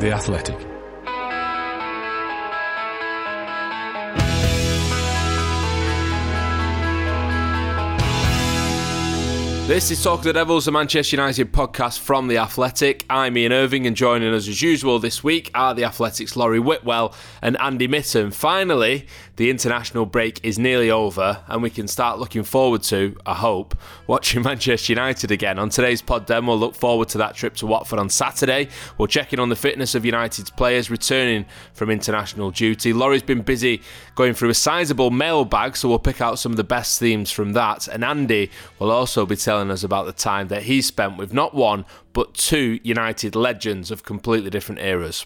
[0.00, 0.73] The Athletic.
[9.66, 13.06] This is Talk of the Devils, a Manchester United podcast from The Athletic.
[13.08, 17.14] I'm Ian Irving, and joining us as usual this week are The Athletic's Laurie Whitwell
[17.40, 18.30] and Andy Mitten.
[18.30, 19.06] Finally,
[19.36, 23.74] the international break is nearly over, and we can start looking forward to, I hope,
[24.06, 25.58] watching Manchester United again.
[25.58, 28.68] On today's pod, then, we'll look forward to that trip to Watford on Saturday.
[28.98, 32.92] We'll check in on the fitness of United's players returning from international duty.
[32.92, 33.80] Laurie's been busy
[34.14, 37.54] going through a sizable mailbag, so we'll pick out some of the best themes from
[37.54, 37.88] that.
[37.88, 41.32] And Andy will also be telling telling us about the time that he spent with
[41.32, 45.24] not one, but two United legends of completely different eras.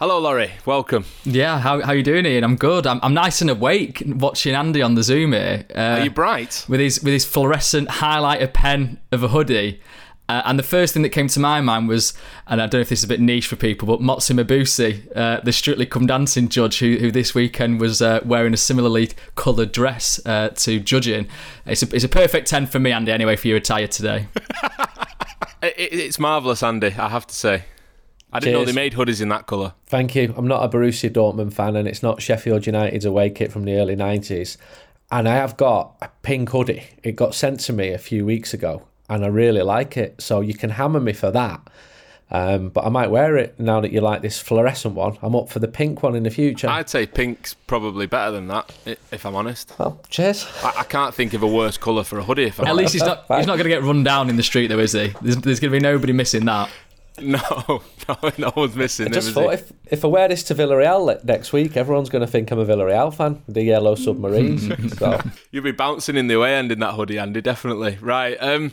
[0.00, 0.52] Hello, Laurie.
[0.64, 1.04] Welcome.
[1.24, 2.44] Yeah, how how you doing, Ian?
[2.44, 2.86] I'm good.
[2.86, 5.66] I'm, I'm nice and awake watching Andy on the Zoom here.
[5.76, 6.64] Uh, Are you bright?
[6.66, 9.80] With his with his fluorescent highlighter pen of a hoodie.
[10.28, 12.14] Uh, and the first thing that came to my mind was,
[12.46, 15.16] and I don't know if this is a bit niche for people, but Motsi Mabuse,
[15.16, 19.10] uh, the Strictly Come Dancing judge, who, who this weekend was uh, wearing a similarly
[19.34, 21.28] coloured dress uh, to judging.
[21.66, 24.28] It's a, it's a perfect 10 for me, Andy, anyway, for your attire today.
[25.62, 27.64] it, it's marvellous, Andy, I have to say.
[28.32, 28.66] I didn't Cheers.
[28.66, 29.74] know they made hoodies in that colour.
[29.86, 30.32] Thank you.
[30.36, 33.74] I'm not a Borussia Dortmund fan, and it's not Sheffield United's away kit from the
[33.74, 34.56] early 90s.
[35.10, 36.84] And I have got a pink hoodie.
[37.02, 40.20] It got sent to me a few weeks ago and I really like it.
[40.20, 41.60] So you can hammer me for that.
[42.30, 45.18] Um, but I might wear it now that you like this fluorescent one.
[45.20, 46.66] I'm up for the pink one in the future.
[46.66, 49.74] I'd say pink's probably better than that, if I'm honest.
[49.78, 50.46] Well, cheers.
[50.64, 52.44] I, I can't think of a worse colour for a hoodie.
[52.44, 52.80] If I'm At honest.
[52.80, 54.92] least he's not he's not going to get run down in the street, though, is
[54.92, 55.12] he?
[55.20, 56.70] There's, there's going to be nobody missing that.
[57.20, 59.08] No, no, no one's missing.
[59.08, 62.20] I just him, thought if, if I wear this to Villarreal next week, everyone's going
[62.20, 63.42] to think I'm a Villarreal fan.
[63.46, 64.66] The yellow submarines.
[64.98, 65.20] so.
[65.50, 67.40] You'll be bouncing in the away end in that hoodie, Andy.
[67.40, 67.98] Definitely.
[68.00, 68.36] Right.
[68.40, 68.72] Um,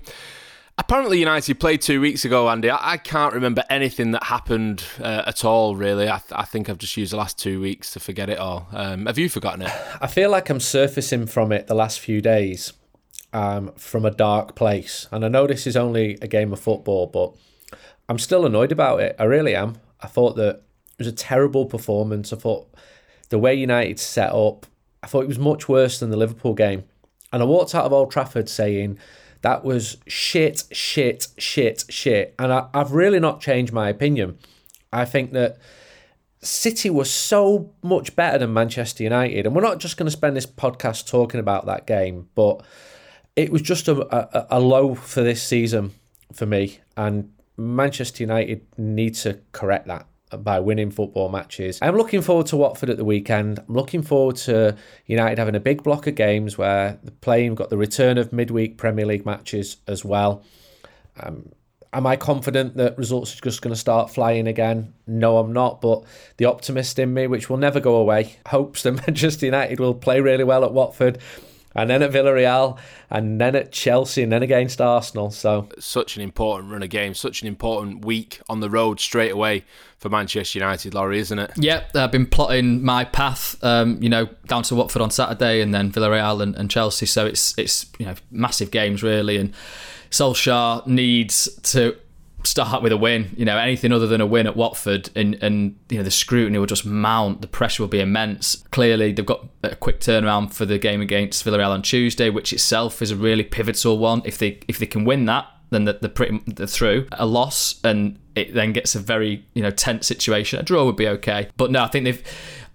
[0.80, 2.70] Apparently, United played two weeks ago, Andy.
[2.70, 6.08] I, I can't remember anything that happened uh, at all, really.
[6.08, 8.70] I, th- I, think I've just used the last two weeks to forget it all.
[8.72, 9.72] Um, have you forgotten it?
[10.00, 12.72] I feel like I'm surfacing from it the last few days
[13.34, 15.06] um, from a dark place.
[15.12, 17.34] And I know this is only a game of football, but
[18.10, 19.16] I'm still annoyed about it.
[19.20, 19.78] I really am.
[20.02, 22.34] I thought that it was a terrible performance.
[22.34, 22.68] I thought
[23.30, 24.66] the way United set up,
[25.04, 26.84] I thought it was much worse than the Liverpool game.
[27.32, 28.98] And I walked out of Old Trafford saying,
[29.42, 32.34] that was shit, shit, shit, shit.
[32.40, 34.40] And I, I've really not changed my opinion.
[34.92, 35.58] I think that
[36.42, 39.46] City was so much better than Manchester United.
[39.46, 42.64] And we're not just going to spend this podcast talking about that game, but
[43.36, 45.92] it was just a, a, a low for this season
[46.34, 46.80] for me.
[46.98, 50.08] And Manchester United need to correct that
[50.44, 51.80] by winning football matches.
[51.82, 53.60] I'm looking forward to Watford at the weekend.
[53.60, 54.78] I'm looking forward to
[55.08, 58.78] United having a big block of games where the playing got the return of midweek
[58.78, 60.44] Premier League matches as well.
[61.20, 61.52] Um,
[61.92, 64.94] am I confident that results are just going to start flying again?
[65.08, 65.82] No, I'm not.
[65.82, 66.04] But
[66.38, 70.22] the optimist in me, which will never go away, hopes that Manchester United will play
[70.22, 71.18] really well at Watford
[71.76, 72.78] and then at Villarreal,
[73.10, 75.32] and then at Chelsea, and then against Arsenal.
[75.32, 79.32] So such an important run of games, such an important week on the road straight
[79.32, 79.64] away
[79.98, 81.52] for Manchester United, Laurie, isn't it?
[81.58, 85.74] Yep, I've been plotting my path, um, you know, down to Watford on Saturday, and
[85.74, 87.06] then Villarreal and, and Chelsea.
[87.06, 89.54] So it's it's you know massive games really, and
[90.10, 91.96] Solskjaer needs to
[92.44, 93.34] start with a win.
[93.38, 96.58] You know, anything other than a win at Watford, and and you know the scrutiny
[96.58, 97.42] will just mount.
[97.42, 98.64] The pressure will be immense.
[98.72, 103.02] Clearly, they've got a quick turnaround for the game against Villarreal on Tuesday, which itself
[103.02, 104.22] is a really pivotal one.
[104.26, 107.08] If they if they can win that, then they're, they're pretty they're through.
[107.14, 110.60] A loss and it then gets a very you know tense situation.
[110.60, 112.24] A draw would be okay, but no, I think they've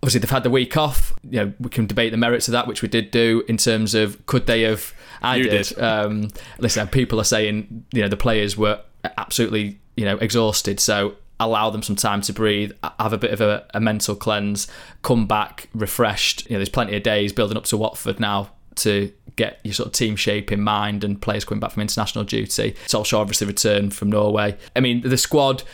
[0.02, 1.12] obviously they've had the week off.
[1.28, 3.94] You know, we can debate the merits of that, which we did do in terms
[3.94, 4.92] of could they have.
[5.22, 5.66] I you did.
[5.66, 5.78] did.
[5.78, 8.80] Um, listen, people are saying you know the players were
[9.16, 10.80] absolutely you know exhausted.
[10.80, 14.68] So allow them some time to breathe, have a bit of a, a, mental cleanse,
[15.02, 16.46] come back refreshed.
[16.46, 19.88] You know, there's plenty of days building up to Watford now to get your sort
[19.88, 22.72] of team shape in mind and players coming back from international duty.
[22.86, 24.56] Solskjaer obviously returned from Norway.
[24.76, 25.64] I mean, the squad,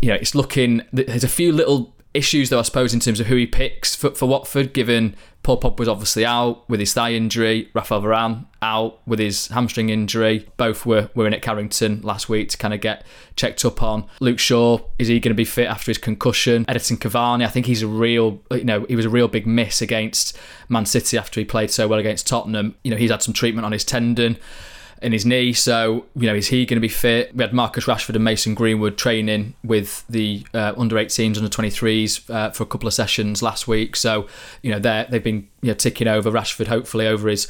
[0.00, 0.82] you know, it's looking.
[0.92, 4.10] There's a few little issues though, I suppose, in terms of who he picks for,
[4.10, 8.98] for Watford, given Paul Pogba was obviously out with his thigh injury, Rafael Varane out
[9.06, 10.48] with his hamstring injury.
[10.56, 14.08] Both were, were in at Carrington last week to kind of get checked up on.
[14.18, 16.64] Luke Shaw, is he going to be fit after his concussion?
[16.64, 19.80] Edinson Cavani, I think he's a real, you know, he was a real big miss
[19.80, 20.36] against
[20.68, 22.74] Man City after he played so well against Tottenham.
[22.82, 24.38] You know, he's had some treatment on his tendon.
[25.02, 25.52] In his knee.
[25.52, 27.34] So, you know, is he going to be fit?
[27.34, 32.30] We had Marcus Rashford and Mason Greenwood training with the uh, under 18s, under 23s
[32.30, 33.96] uh, for a couple of sessions last week.
[33.96, 34.26] So,
[34.62, 37.48] you know, they they've been you know, ticking over Rashford, hopefully over his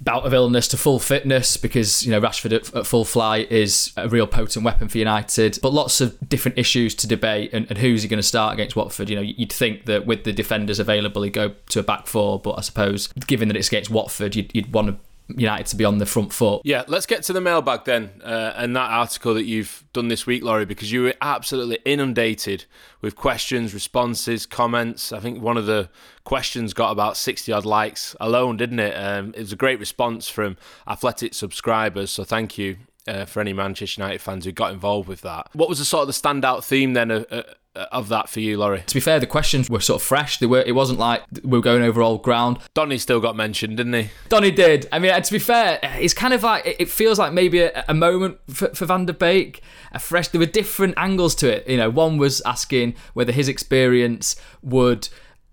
[0.00, 3.92] bout of illness to full fitness because, you know, Rashford at, at full flight is
[3.96, 5.58] a real potent weapon for United.
[5.62, 8.74] But lots of different issues to debate and, and who's he going to start against
[8.74, 9.08] Watford?
[9.08, 12.40] You know, you'd think that with the defenders available, he'd go to a back four,
[12.40, 14.96] but I suppose given that it's against Watford, you'd, you'd want to
[15.28, 16.62] United to be on the front foot.
[16.64, 20.26] Yeah, let's get to the mailbag then, uh, and that article that you've done this
[20.26, 22.64] week, Laurie, because you were absolutely inundated
[23.00, 25.12] with questions, responses, comments.
[25.12, 25.88] I think one of the
[26.24, 28.94] questions got about 60 odd likes alone, didn't it?
[28.94, 32.78] Um, it was a great response from Athletic subscribers, so thank you.
[33.08, 36.02] Uh, for any Manchester United fans who got involved with that, what was the sort
[36.02, 37.42] of the standout theme then uh, uh
[37.74, 38.82] of that for you, Laurie?
[38.86, 40.38] To be fair, the questions were sort of fresh.
[40.38, 40.62] They were.
[40.62, 42.58] It wasn't like we were going over old ground.
[42.74, 44.10] Donny still got mentioned, didn't he?
[44.28, 44.88] Donny did.
[44.92, 47.94] I mean, to be fair, it's kind of like it feels like maybe a, a
[47.94, 49.62] moment for, for Van der Beek.
[49.92, 50.28] A fresh.
[50.28, 51.68] There were different angles to it.
[51.68, 55.08] You know, one was asking whether his experience would.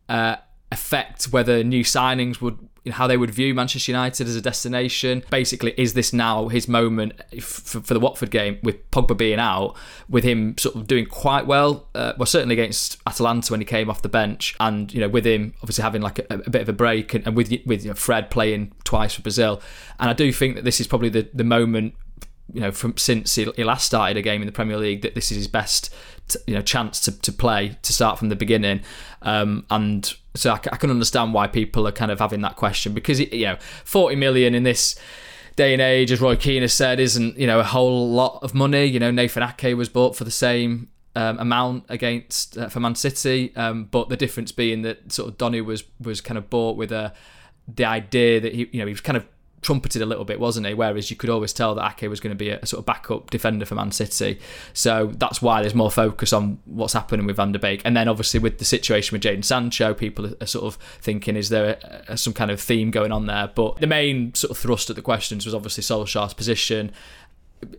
[0.08, 0.38] Uh,
[0.72, 2.58] affect whether new signings would
[2.94, 5.24] how they would view Manchester United as a destination.
[5.30, 9.76] Basically, is this now his moment for, for the Watford game with Pogba being out,
[10.08, 11.88] with him sort of doing quite well?
[11.96, 15.26] Uh, well, certainly against Atalanta when he came off the bench, and you know with
[15.26, 17.90] him obviously having like a, a bit of a break, and, and with with you
[17.90, 19.62] know, Fred playing twice for Brazil,
[20.00, 21.96] and I do think that this is probably the the moment
[22.54, 25.32] you know from since he, last started a game in the Premier League that this
[25.32, 25.94] is his best
[26.46, 28.82] you know chance to, to play to start from the beginning.
[29.22, 32.94] Um, and so I, I, can understand why people are kind of having that question
[32.94, 34.98] because you know 40 million in this
[35.56, 38.54] day and age as Roy Keane has said isn't you know a whole lot of
[38.54, 38.86] money.
[38.86, 42.96] You know Nathan Ake was bought for the same um, amount against uh, for Man
[42.96, 43.54] City.
[43.56, 46.92] Um, but the difference being that sort of Donny was was kind of bought with
[46.92, 47.14] a
[47.68, 49.26] the idea that he you know he was kind of
[49.62, 50.74] trumpeted a little bit, wasn't he?
[50.74, 52.86] Whereas you could always tell that Ake was going to be a, a, sort of
[52.86, 54.40] backup defender for Man City.
[54.74, 57.82] So that's why there's more focus on what's happening with Van der Beek.
[57.84, 61.36] And then obviously with the situation with Jadon Sancho, people are, are sort of thinking,
[61.36, 63.52] is there a, a, some kind of theme going on there?
[63.54, 66.92] But the main sort of thrust of the questions was obviously Solskjaer's position.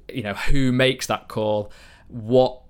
[0.09, 1.73] You know, who makes that call?
[2.09, 2.61] What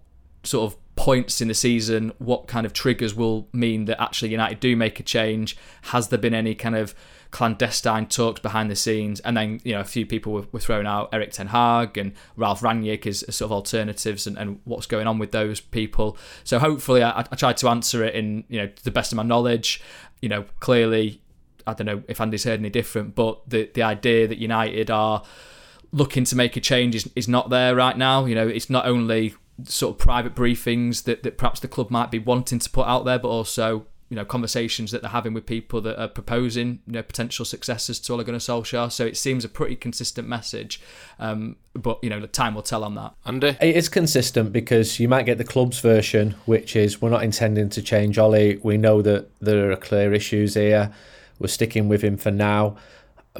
[0.45, 4.61] sort of points in the season, what kind of triggers will mean that actually United
[4.61, 5.57] do make a change?
[5.83, 6.95] Has there been any kind of
[7.31, 10.87] clandestine talks behind the scenes, and then you know a few people were, were thrown
[10.87, 14.87] out, Erik Ten Hag and Ralf Rangnick as, as sort of alternatives, and, and, what's
[14.87, 16.17] going on with those people.
[16.45, 19.23] So hopefully, I, I tried to answer it in you know the best of my
[19.23, 19.83] knowledge.
[20.21, 21.21] You know, clearly,
[21.67, 25.23] I don't know if Andy's heard any different, but the the idea that United are
[25.93, 28.25] looking to make a change is, is not there right now.
[28.25, 29.35] You know, it's not only
[29.65, 33.05] sort of private briefings that, that perhaps the club might be wanting to put out
[33.05, 36.95] there, but also you know conversations that they're having with people that are proposing you
[36.95, 38.91] know potential successors to Ole Gunnar Solskjaer.
[38.93, 40.83] So it seems a pretty consistent message,
[41.19, 43.15] um, but you know the time will tell on that.
[43.25, 47.23] Andy, it is consistent because you might get the club's version, which is we're not
[47.23, 48.59] intending to change Ollie.
[48.63, 50.93] We know that there are clear issues here.
[51.39, 52.77] We're sticking with him for now.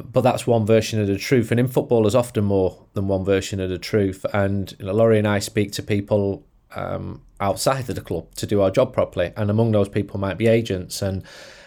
[0.01, 3.25] But that's one version of the truth, and in football, there's often more than one
[3.25, 4.25] version of the truth.
[4.33, 6.45] And you know, Laurie and I speak to people
[6.75, 9.33] um, outside of the club to do our job properly.
[9.35, 11.01] And among those people might be agents.
[11.01, 11.23] And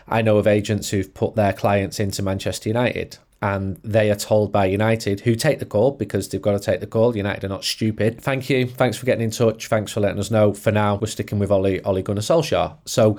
[0.09, 4.51] I know of agents who've put their clients into Manchester United and they are told
[4.51, 7.15] by United, who take the call because they've got to take the call.
[7.15, 8.19] United are not stupid.
[8.19, 8.67] Thank you.
[8.67, 9.67] Thanks for getting in touch.
[9.67, 10.55] Thanks for letting us know.
[10.55, 12.79] For now, we're sticking with Ollie, Ole Gunnar Solskjaer.
[12.87, 13.19] So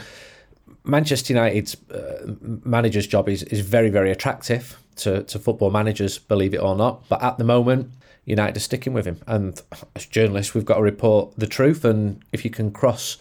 [0.84, 6.54] Manchester United's uh, manager's job is, is very, very attractive to, to football managers, believe
[6.54, 7.08] it or not.
[7.10, 7.92] But at the moment,
[8.26, 9.22] United are sticking with him.
[9.28, 9.62] And
[9.96, 11.86] as journalists, we've got to report the truth.
[11.86, 13.18] And if you can cross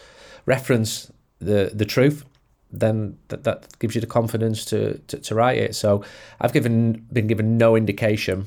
[0.47, 2.25] reference the the truth,
[2.72, 5.75] then that, that gives you the confidence to, to, to write it.
[5.75, 6.05] So
[6.41, 8.46] I've given been given no indication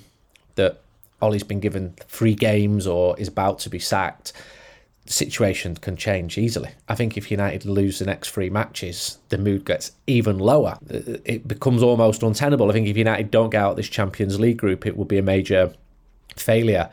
[0.56, 0.82] that
[1.22, 4.34] Ollie's been given free games or is about to be sacked.
[5.08, 6.70] The situation can change easily.
[6.88, 10.78] I think if United lose the next three matches, the mood gets even lower.
[10.90, 12.70] It becomes almost untenable.
[12.70, 15.24] I think if United don't get out this Champions League group, it will be a
[15.24, 15.74] major
[16.36, 16.90] failure.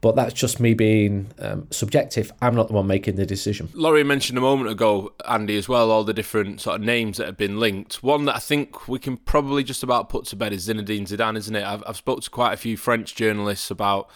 [0.00, 2.32] But that's just me being um, subjective.
[2.40, 3.68] I'm not the one making the decision.
[3.74, 7.26] Laurie mentioned a moment ago, Andy, as well, all the different sort of names that
[7.26, 8.02] have been linked.
[8.02, 11.36] One that I think we can probably just about put to bed is Zinedine Zidane,
[11.36, 11.64] isn't it?
[11.64, 14.08] I've, I've spoke to quite a few French journalists about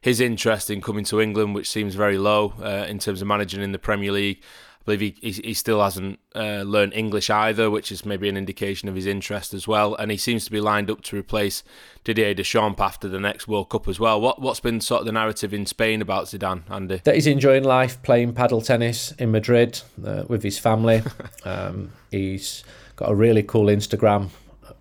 [0.00, 3.62] his interest in coming to England, which seems very low uh, in terms of managing
[3.62, 4.42] in the Premier League.
[4.80, 8.36] I believe he, he, he still hasn't uh, learned English either, which is maybe an
[8.38, 9.94] indication of his interest as well.
[9.94, 11.62] And he seems to be lined up to replace
[12.02, 14.18] Didier Deschamps after the next World Cup as well.
[14.18, 17.02] What what's been sort of the narrative in Spain about Zidane, Andy?
[17.04, 21.02] That he's enjoying life, playing paddle tennis in Madrid uh, with his family.
[21.44, 22.64] um, he's
[22.96, 24.30] got a really cool Instagram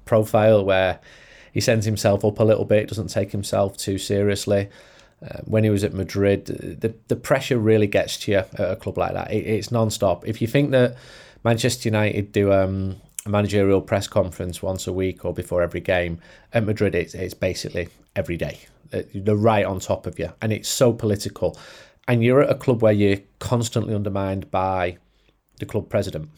[0.05, 1.01] profile where
[1.53, 4.69] he sends himself up a little bit, doesn't take himself too seriously.
[5.21, 8.75] Uh, when he was at Madrid, the the pressure really gets to you at a
[8.75, 9.31] club like that.
[9.31, 10.25] It, it's non-stop.
[10.25, 10.95] If you think that
[11.43, 12.95] Manchester United do um,
[13.25, 16.19] a managerial press conference once a week or before every game,
[16.53, 18.59] at Madrid it's, it's basically every day.
[18.93, 21.57] Uh, they're right on top of you, and it's so political.
[22.07, 24.97] And you're at a club where you're constantly undermined by
[25.59, 26.29] the club president,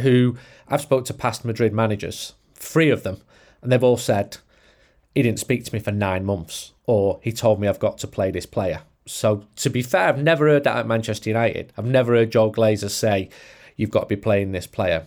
[0.00, 0.36] who
[0.68, 3.18] I've spoke to past Madrid managers, three of them,
[3.62, 4.38] and they've all said
[5.14, 8.08] he didn't speak to me for nine months, or he told me I've got to
[8.08, 8.82] play this player.
[9.06, 11.72] So to be fair, I've never heard that at Manchester United.
[11.78, 13.28] I've never heard Joel Glazer say
[13.76, 15.06] you've got to be playing this player.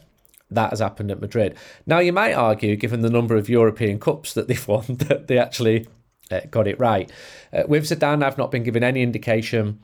[0.50, 1.58] That has happened at Madrid.
[1.86, 5.38] Now you might argue, given the number of European cups that they've won, that they
[5.38, 5.86] actually
[6.32, 7.12] uh, got it right.
[7.52, 9.82] Uh, with Zidane, I've not been given any indication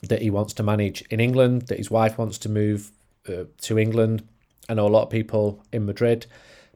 [0.00, 2.92] that he wants to manage in England, that his wife wants to move
[3.28, 4.22] uh, to England.
[4.68, 6.26] I know a lot of people in Madrid.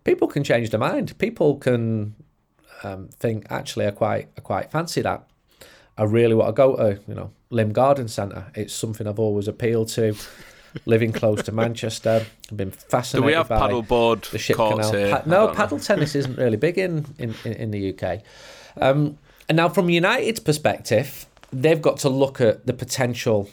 [0.02, 1.16] People can change their mind.
[1.18, 2.16] People can
[2.82, 5.24] um, think actually I quite I quite fancy that.
[5.96, 8.46] I really want to go to you know Lim Garden Centre.
[8.54, 10.14] It's something I've always appealed to.
[10.84, 13.22] Living close to Manchester, I've been fascinated.
[13.22, 15.10] Do we have paddleboard the ship courts canal.
[15.10, 18.20] Pa- no, paddle tennis isn't really big in in, in, in the UK.
[18.76, 19.18] Um,
[19.48, 23.48] and now, from United's perspective, they've got to look at the potential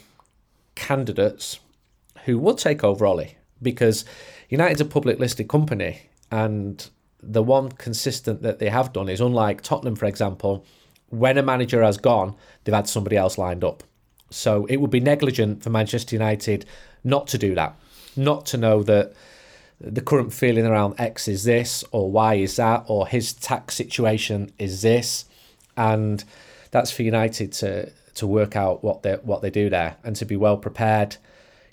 [0.74, 1.58] candidates
[2.26, 4.04] who would take over Ollie because
[4.50, 6.90] United's a public listed company and
[7.32, 10.64] the one consistent that they have done is unlike Tottenham, for example,
[11.08, 13.82] when a manager has gone, they've had somebody else lined up.
[14.30, 16.66] So it would be negligent for Manchester United
[17.04, 17.78] not to do that,
[18.16, 19.12] not to know that
[19.80, 24.50] the current feeling around X is this, or Y is that, or his tax situation
[24.58, 25.26] is this,
[25.76, 26.24] and
[26.70, 30.24] that's for United to to work out what they what they do there and to
[30.24, 31.16] be well prepared.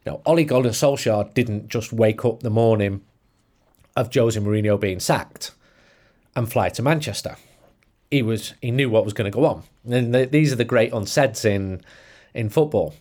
[0.06, 3.02] You know, Ole Gunnar Solskjaer didn't just wake up the morning
[3.96, 5.52] of Jose Mourinho being sacked
[6.36, 7.38] and fly to Manchester.
[8.10, 10.66] He was he knew what was going to go on, and the, these are the
[10.66, 11.82] great unsaids in
[12.34, 12.96] in football.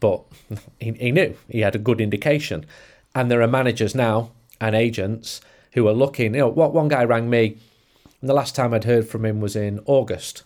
[0.00, 0.22] But
[0.80, 2.66] he, he knew he had a good indication,
[3.14, 5.40] and there are managers now and agents
[5.72, 6.34] who are looking.
[6.34, 7.58] You know, what one guy rang me,
[8.20, 10.44] and the last time I'd heard from him was in August,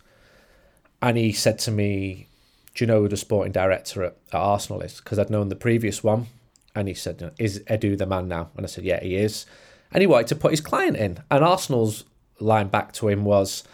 [1.02, 2.28] and he said to me,
[2.74, 5.56] "Do you know who the sporting director at, at Arsenal is?" Because I'd known the
[5.56, 6.28] previous one,
[6.74, 9.46] and he said, "Is Edu the man now?" And I said, "Yeah, he is."
[9.92, 12.04] And he wanted to put his client in, and Arsenal's
[12.40, 13.64] line back to him was,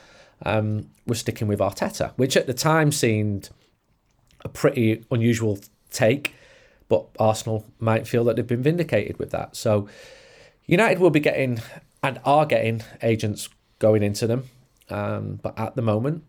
[0.45, 3.51] um, "We're sticking with Arteta," which at the time seemed
[4.45, 5.59] a pretty unusual
[5.91, 6.35] take,
[6.89, 9.57] but Arsenal might feel that they've been vindicated with that.
[9.57, 9.89] So
[10.67, 11.61] United will be getting
[12.03, 14.45] and are getting agents going into them,
[14.91, 16.25] um, but at the moment,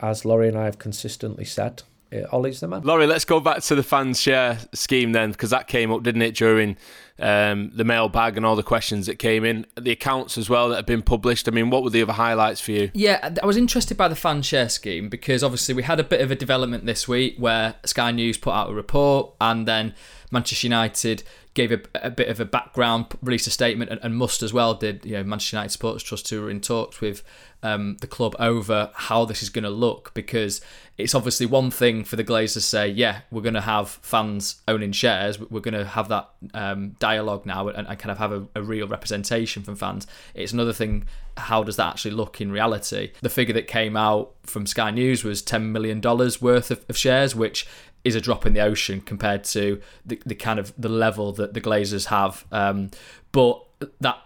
[0.00, 2.82] as Laurie and I have consistently said, uh, Ollie's the man.
[2.82, 6.22] Laurie, let's go back to the fans share scheme then, because that came up, didn't
[6.22, 6.76] it, during
[7.18, 10.76] um, the mailbag and all the questions that came in, the accounts as well that
[10.76, 11.46] have been published.
[11.46, 12.90] I mean, what were the other highlights for you?
[12.94, 16.20] Yeah, I was interested by the fan share scheme because obviously we had a bit
[16.20, 19.94] of a development this week where Sky News put out a report and then
[20.30, 21.22] Manchester United
[21.54, 24.74] gave a, a bit of a background, released a statement, and, and MUST as well
[24.74, 25.04] did.
[25.04, 27.22] You know, Manchester United Supporters Trust who were in talks with
[27.62, 30.60] um, the club over how this is going to look because
[31.02, 34.60] it's obviously one thing for the Glazers to say, yeah, we're going to have fans
[34.68, 38.32] owning shares, we're going to have that um, dialogue now and, and, kind of have
[38.32, 40.06] a, a, real representation from fans.
[40.34, 41.04] It's another thing,
[41.36, 43.12] how does that actually look in reality?
[43.20, 47.34] The figure that came out from Sky News was $10 million worth of, of shares,
[47.34, 47.66] which
[48.04, 51.54] is a drop in the ocean compared to the, the kind of the level that
[51.54, 52.44] the Glazers have.
[52.50, 52.90] Um,
[53.32, 53.62] but
[54.00, 54.18] that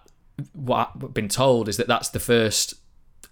[0.52, 2.74] what I've been told is that that's the first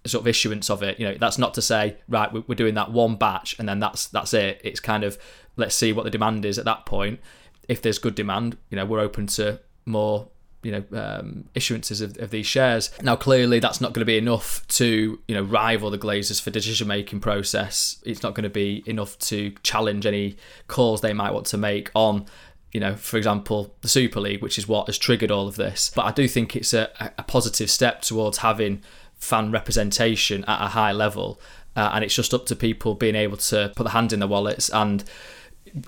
[0.06, 0.98] sort of issuance of it.
[0.98, 4.06] You know, that's not to say right we're doing that one batch and then that's
[4.06, 4.60] that's it.
[4.64, 5.18] It's kind of
[5.56, 7.20] let's see what the demand is at that point.
[7.68, 10.28] If there's good demand, you know, we're open to more
[10.62, 12.90] you know um, issuances of, of these shares.
[13.02, 16.50] Now, clearly, that's not going to be enough to you know rival the Glazers for
[16.50, 18.02] decision making process.
[18.04, 20.36] It's not going to be enough to challenge any
[20.68, 22.26] calls they might want to make on.
[22.72, 25.92] You know, for example, the Super League, which is what has triggered all of this.
[25.94, 28.82] But I do think it's a, a positive step towards having
[29.22, 31.40] fan representation at a high level.
[31.74, 34.28] Uh, and it's just up to people being able to put their hand in their
[34.28, 35.04] wallets and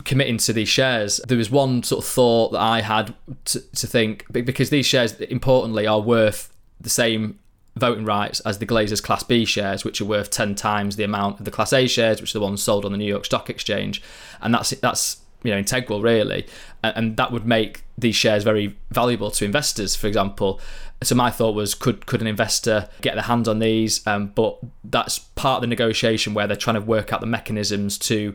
[0.05, 1.21] committing to these shares.
[1.29, 3.15] There was one sort of thought that I had
[3.47, 7.39] to, to think because these shares, importantly, are worth the same
[7.77, 11.41] voting rights as the Glazers Class B shares, which are worth ten times the amount
[11.41, 13.51] of the Class A shares, which are the ones sold on the New York Stock
[13.51, 14.01] Exchange,
[14.41, 16.47] and that's that's you know integral really,
[16.83, 20.61] and that would make these shares very valuable to investors, for example.
[21.05, 24.07] So my thought was, could could an investor get their hands on these?
[24.07, 27.99] Um, but that's part of the negotiation where they're trying to work out the mechanisms
[27.99, 28.35] to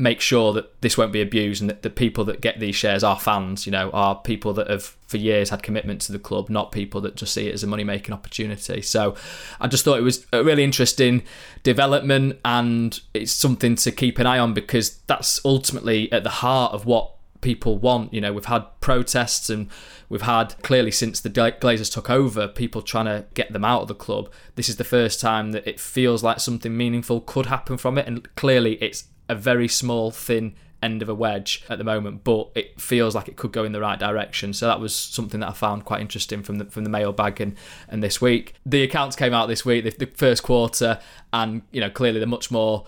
[0.00, 3.02] make sure that this won't be abused and that the people that get these shares
[3.02, 6.48] are fans, you know, are people that have for years had commitment to the club,
[6.48, 8.80] not people that just see it as a money making opportunity.
[8.80, 9.16] So
[9.60, 11.24] I just thought it was a really interesting
[11.64, 16.72] development and it's something to keep an eye on because that's ultimately at the heart
[16.72, 18.12] of what people want.
[18.12, 19.68] You know, we've had protests and
[20.08, 23.88] we've had clearly since the Glazers took over, people trying to get them out of
[23.88, 24.30] the club.
[24.54, 28.06] This is the first time that it feels like something meaningful could happen from it,
[28.06, 32.50] and clearly it's a very small, thin end of a wedge at the moment, but
[32.54, 34.52] it feels like it could go in the right direction.
[34.52, 37.56] So that was something that I found quite interesting from the from the mailbag and,
[37.88, 38.54] and this week.
[38.64, 41.00] The accounts came out this week, the, the first quarter,
[41.32, 42.86] and you know clearly they're much more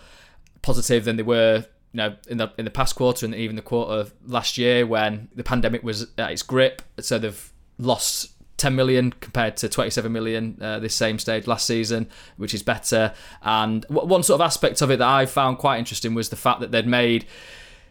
[0.62, 3.62] positive than they were you know in the in the past quarter and even the
[3.62, 6.82] quarter of last year when the pandemic was at its grip.
[7.00, 12.06] So they've lost 10 million compared to 27 million uh, this same stage last season,
[12.37, 13.14] which is better.
[13.42, 16.61] And one sort of aspect of it that I found quite interesting was the fact
[16.61, 17.25] that they'd made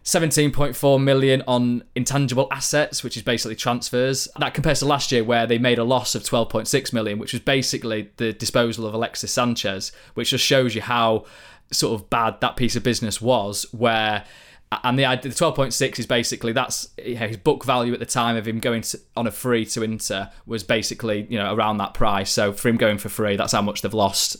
[0.03, 4.27] 17.4 million on intangible assets, which is basically transfers.
[4.39, 7.41] That compares to last year where they made a loss of 12.6 million, which was
[7.41, 11.25] basically the disposal of Alexis Sanchez, which just shows you how
[11.71, 14.25] sort of bad that piece of business was where
[14.83, 18.35] and the the twelve point six is basically that's his book value at the time
[18.35, 21.93] of him going to, on a free to Inter was basically you know around that
[21.93, 22.31] price.
[22.31, 24.37] So for him going for free, that's how much they've lost.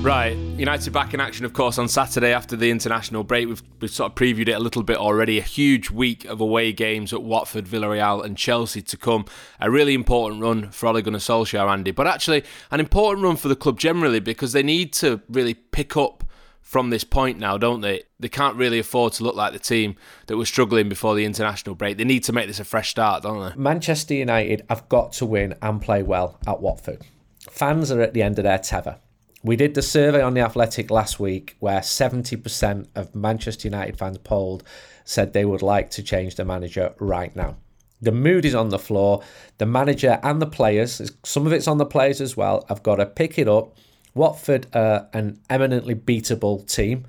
[0.00, 3.46] Right, United back in action, of course, on Saturday after the international break.
[3.46, 5.38] We've, we've sort of previewed it a little bit already.
[5.38, 9.24] A huge week of away games at Watford, Villarreal, and Chelsea to come.
[9.60, 13.46] A really important run for Ole Gunnar Solskjaer, Andy, but actually an important run for
[13.46, 16.24] the club generally because they need to really pick up
[16.60, 18.02] from this point now, don't they?
[18.18, 19.94] They can't really afford to look like the team
[20.26, 21.98] that was struggling before the international break.
[21.98, 23.56] They need to make this a fresh start, don't they?
[23.56, 27.06] Manchester United have got to win and play well at Watford.
[27.48, 28.98] Fans are at the end of their tether.
[29.44, 34.18] We did the survey on the Athletic last week where 70% of Manchester United fans
[34.18, 34.64] polled
[35.04, 37.56] said they would like to change the manager right now.
[38.00, 39.22] The mood is on the floor.
[39.58, 42.96] The manager and the players, some of it's on the players as well, have got
[42.96, 43.76] to pick it up.
[44.14, 47.06] Watford are an eminently beatable team.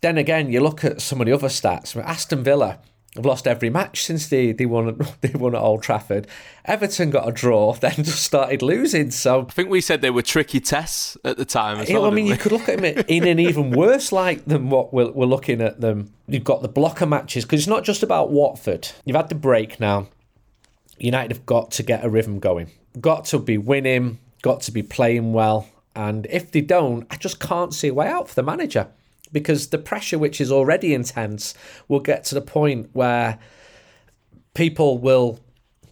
[0.00, 1.96] Then again, you look at some of the other stats.
[2.02, 2.78] Aston Villa
[3.16, 6.26] have lost every match since they, they won they won at Old Trafford.
[6.64, 9.10] Everton got a draw, then just started losing.
[9.10, 11.78] So I think we said they were tricky tests at the time.
[11.78, 12.32] As well, I mean, we?
[12.32, 15.60] you could look at them in an even worse light than what we're, we're looking
[15.60, 16.12] at them.
[16.26, 18.88] You've got the blocker matches because it's not just about Watford.
[19.04, 20.08] You've had the break now.
[20.98, 22.70] United have got to get a rhythm going.
[23.00, 24.18] Got to be winning.
[24.40, 25.68] Got to be playing well.
[25.94, 28.88] And if they don't, I just can't see a way out for the manager
[29.32, 31.54] because the pressure, which is already intense,
[31.88, 33.38] will get to the point where
[34.54, 35.40] people will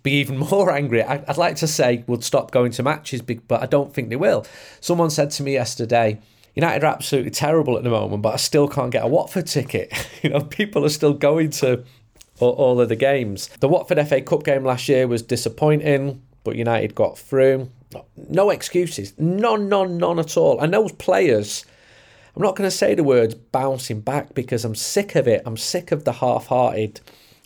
[0.02, 1.02] be even more angry.
[1.02, 4.46] I'd like to say would stop going to matches, but I don't think they will.
[4.80, 6.20] Someone said to me yesterday,
[6.54, 9.92] United are absolutely terrible at the moment, but I still can't get a Watford ticket.
[10.22, 11.84] you know, people are still going to
[12.38, 13.48] all of the games.
[13.60, 17.70] The Watford FA Cup game last year was disappointing, but United got through.
[18.16, 19.12] No excuses.
[19.18, 20.60] None, none, none at all.
[20.60, 21.64] And those players
[22.40, 25.42] I'm not going to say the words bouncing back because I'm sick of it.
[25.44, 27.02] I'm sick of the half hearted,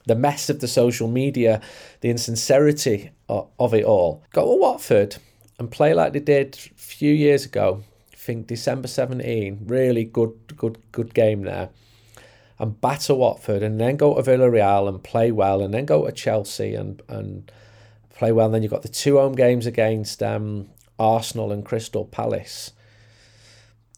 [0.07, 1.61] the mess of the social media,
[2.01, 4.23] the insincerity of it all.
[4.33, 5.17] Go to Watford
[5.59, 7.83] and play like they did a few years ago.
[8.13, 11.71] I think December 17, really good, good, good game there.
[12.61, 16.13] And batter Watford and then go to Villarreal and play well and then go to
[16.13, 17.51] Chelsea and, and
[18.15, 18.47] play well.
[18.47, 20.69] And then you've got the two home games against um,
[21.01, 22.71] Arsenal and Crystal Palace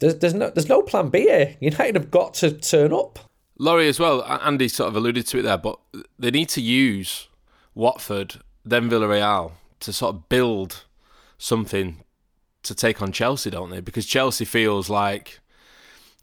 [0.00, 1.56] there's, there's no there's no plan B here.
[1.60, 3.18] United have got to turn up.
[3.58, 4.22] Laurie as well.
[4.24, 5.78] Andy sort of alluded to it there, but
[6.18, 7.28] they need to use
[7.74, 10.84] Watford, then Villarreal to sort of build
[11.38, 12.02] something
[12.62, 13.80] to take on Chelsea, don't they?
[13.80, 15.40] Because Chelsea feels like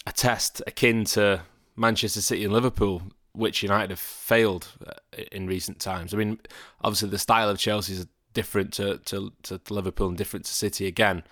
[0.05, 1.41] a test akin to
[1.75, 4.93] Manchester City and Liverpool, which United have failed uh,
[5.31, 6.13] in recent times.
[6.13, 6.39] I mean,
[6.83, 10.85] obviously the style of Chelsea is different to, to, to Liverpool and different to City
[10.85, 11.23] again.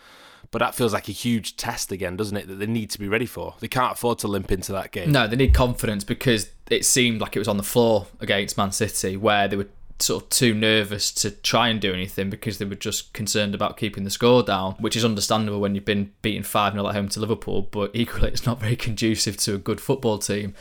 [0.51, 2.47] But that feels like a huge test again, doesn't it?
[2.47, 3.55] That they need to be ready for.
[3.61, 5.11] They can't afford to limp into that game.
[5.11, 8.71] No, they need confidence because it seemed like it was on the floor against Man
[8.71, 9.69] City, where they were
[10.01, 13.77] sort of too nervous to try and do anything because they were just concerned about
[13.77, 17.09] keeping the score down, which is understandable when you've been beaten 5 0 at home
[17.09, 20.53] to Liverpool, but equally it's not very conducive to a good football team.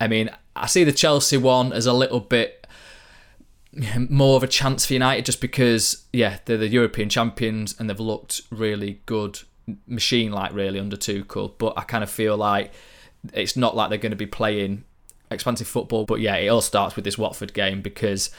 [0.00, 2.65] I mean, I see the Chelsea one as a little bit
[4.08, 8.00] more of a chance for United just because, yeah, they're the European champions and they've
[8.00, 9.40] looked really good,
[9.86, 11.52] machine like really under Tuchel.
[11.58, 12.72] But I kind of feel like
[13.32, 14.84] it's not like they're going to be playing
[15.30, 16.04] expansive football.
[16.04, 18.30] But yeah, it all starts with this Watford game because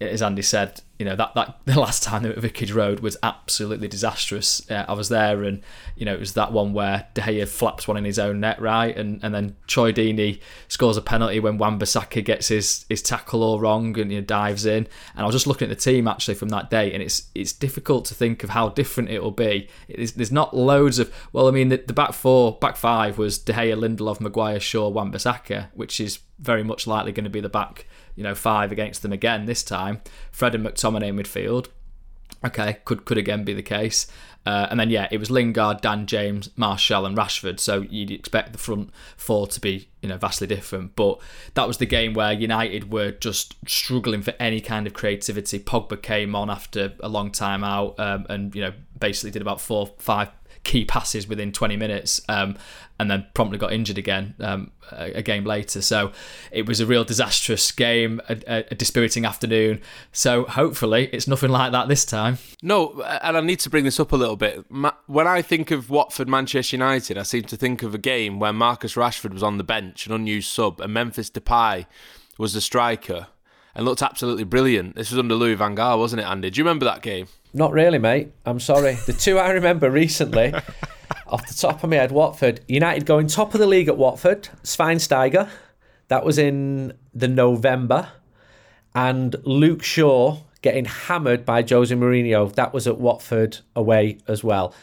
[0.00, 3.88] as Andy said, you know that, that the last time at Vicarage Road was absolutely
[3.88, 4.68] disastrous.
[4.70, 5.62] Uh, I was there, and
[5.96, 8.60] you know it was that one where De Gea flaps one in his own net,
[8.60, 13.42] right, and and then Troy Deeney scores a penalty when Wan-Bissaka gets his his tackle
[13.42, 14.86] all wrong and you know, dives in.
[15.14, 17.52] And I was just looking at the team actually from that day, and it's it's
[17.52, 19.68] difficult to think of how different it will be.
[19.88, 23.52] There's not loads of well, I mean the, the back four, back five was De
[23.52, 27.86] Gea, Lindelof, Maguire, Shaw, Wan-Bissaka, which is very much likely going to be the back
[28.18, 30.00] you know, five against them again this time.
[30.32, 31.68] Fred and McTominay in midfield.
[32.44, 34.08] Okay, could could again be the case.
[34.44, 37.60] Uh, and then yeah, it was Lingard, Dan James, Martial, and Rashford.
[37.60, 40.96] So you'd expect the front four to be you know vastly different.
[40.96, 41.20] But
[41.54, 45.60] that was the game where United were just struggling for any kind of creativity.
[45.60, 49.60] Pogba came on after a long time out, um, and you know basically did about
[49.60, 50.30] four, five
[50.68, 52.54] key passes within 20 minutes um,
[53.00, 55.80] and then promptly got injured again um, a, a, game later.
[55.80, 56.12] So
[56.52, 59.80] it was a real disastrous game, a, a, dispiriting afternoon.
[60.12, 62.36] So hopefully it's nothing like that this time.
[62.62, 64.62] No, and I need to bring this up a little bit.
[65.06, 68.52] When I think of Watford Manchester United, I seem to think of a game where
[68.52, 71.86] Marcus Rashford was on the bench, an unused sub, and Memphis Depay
[72.36, 73.28] was the striker
[73.74, 74.96] and looked absolutely brilliant.
[74.96, 76.50] This was under Louis van Gaal, wasn't it, Andy?
[76.50, 77.28] Do you remember that game?
[77.54, 78.32] Not really, mate.
[78.44, 78.94] I'm sorry.
[79.06, 80.52] The two I remember recently,
[81.26, 82.60] off the top of my head, Watford.
[82.68, 84.48] United going top of the league at Watford.
[84.62, 85.48] Schweinsteiger.
[86.08, 88.08] That was in the November.
[88.94, 92.52] And Luke Shaw getting hammered by Jose Mourinho.
[92.54, 94.74] That was at Watford away as well.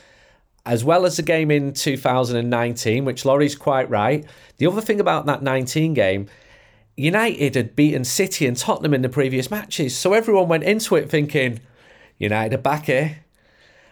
[0.66, 4.26] As well as the game in 2019, which Laurie's quite right.
[4.58, 6.28] The other thing about that 19 game,
[6.98, 9.96] United had beaten City and Tottenham in the previous matches.
[9.96, 11.60] So everyone went into it thinking,
[12.18, 13.18] United are back here.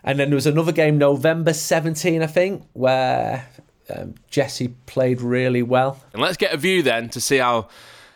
[0.04, 3.48] And then there was another game, November 17, I think, where
[3.90, 6.00] um, Jesse played really well.
[6.14, 7.70] And let's get a view then to see how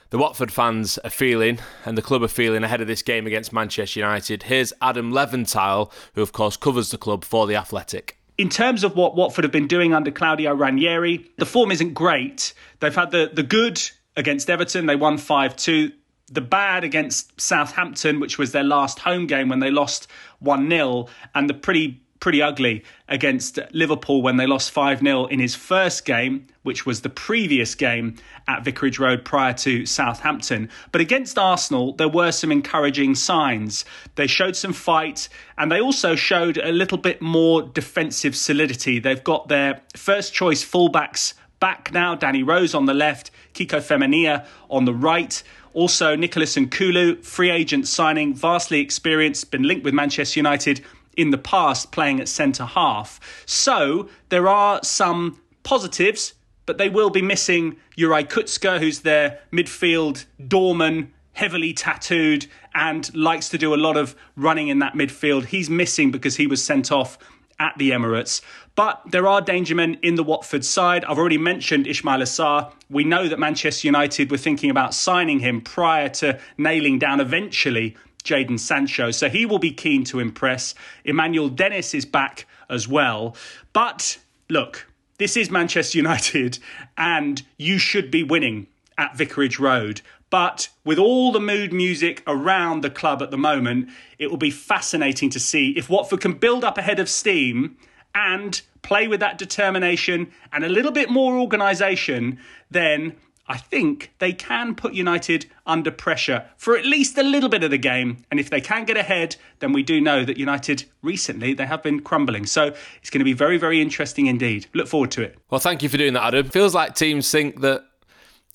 [0.10, 3.54] the Watford fans are feeling and the club are feeling ahead of this game against
[3.54, 4.44] Manchester United.
[4.44, 8.18] Here's Adam Leventhal, who of course covers the club for The Athletic.
[8.38, 12.54] In terms of what Watford have been doing under Claudio Ranieri, the form isn't great.
[12.80, 13.82] They've had the, the good
[14.16, 15.92] against Everton, they won 5 2
[16.30, 20.08] the bad against Southampton, which was their last home game when they lost
[20.40, 25.40] 1 0, and the pretty pretty ugly against Liverpool when they lost 5 0 in
[25.40, 28.16] his first game, which was the previous game
[28.48, 30.70] at Vicarage Road prior to Southampton.
[30.92, 33.86] But against Arsenal, there were some encouraging signs.
[34.16, 39.00] They showed some fight and they also showed a little bit more defensive solidity.
[39.00, 44.46] They've got their first choice fullbacks back now Danny Rose on the left, Kiko Femenia
[44.70, 45.42] on the right.
[45.78, 50.84] Also, Nicolas Nkoulou, free agent signing, vastly experienced, been linked with Manchester United
[51.16, 53.44] in the past, playing at centre half.
[53.46, 56.34] So there are some positives,
[56.66, 63.48] but they will be missing Juraj Kucka, who's their midfield doorman, heavily tattooed, and likes
[63.50, 65.46] to do a lot of running in that midfield.
[65.46, 67.20] He's missing because he was sent off
[67.60, 68.42] at the Emirates.
[68.76, 71.04] But there are danger men in the Watford side.
[71.06, 72.72] I've already mentioned Ismaila Sarr.
[72.90, 77.96] We know that Manchester United were thinking about signing him prior to nailing down eventually
[78.24, 79.12] Jadon Sancho.
[79.12, 80.76] So he will be keen to impress.
[81.04, 83.36] Emmanuel Dennis is back as well.
[83.74, 86.60] But look, this is Manchester United,
[86.98, 88.68] and you should be winning
[88.98, 90.02] at Vicarage Road.
[90.30, 94.52] But with all the mood music around the club at the moment, it will be
[94.52, 97.78] fascinating to see if Watford can build up a head of steam
[98.14, 102.40] and play with that determination and a little bit more organisation,
[102.72, 103.16] then
[103.50, 107.72] I think they can put United under pressure for at least a little bit of
[107.72, 108.26] the game.
[108.30, 111.82] And if they can get ahead, then we do know that United recently they have
[111.82, 112.46] been crumbling.
[112.46, 114.68] So it's going to be very, very interesting indeed.
[114.74, 115.38] Look forward to it.
[115.50, 116.50] Well, thank you for doing that, Adam.
[116.50, 117.86] Feels like teams think that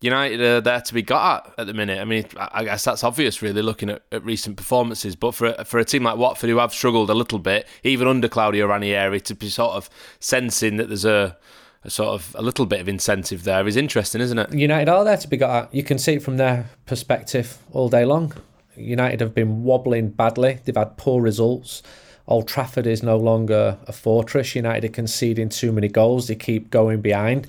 [0.03, 2.01] United are there to be got at at the minute.
[2.01, 5.15] I mean, I guess that's obvious, really, looking at, at recent performances.
[5.15, 8.09] But for a, for a team like Watford, who have struggled a little bit, even
[8.09, 9.89] under Claudio Ranieri, to be sort of
[10.19, 11.37] sensing that there's a,
[11.85, 14.53] a sort of a little bit of incentive there is interesting, isn't it?
[14.53, 15.75] United are there to be got at.
[15.75, 18.33] You can see it from their perspective all day long.
[18.77, 20.59] United have been wobbling badly.
[20.65, 21.83] They've had poor results.
[22.27, 24.55] Old Trafford is no longer a fortress.
[24.55, 26.29] United are conceding too many goals.
[26.29, 27.47] They keep going behind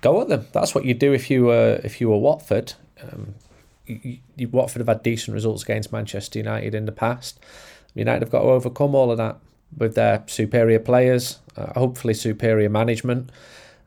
[0.00, 0.46] go at them.
[0.52, 2.74] That's what you do if you were if you were Watford.
[3.02, 3.34] Um,
[3.86, 7.40] you, you, Watford have had decent results against Manchester United in the past.
[7.94, 9.38] United have got to overcome all of that
[9.76, 13.30] with their superior players, uh, hopefully superior management,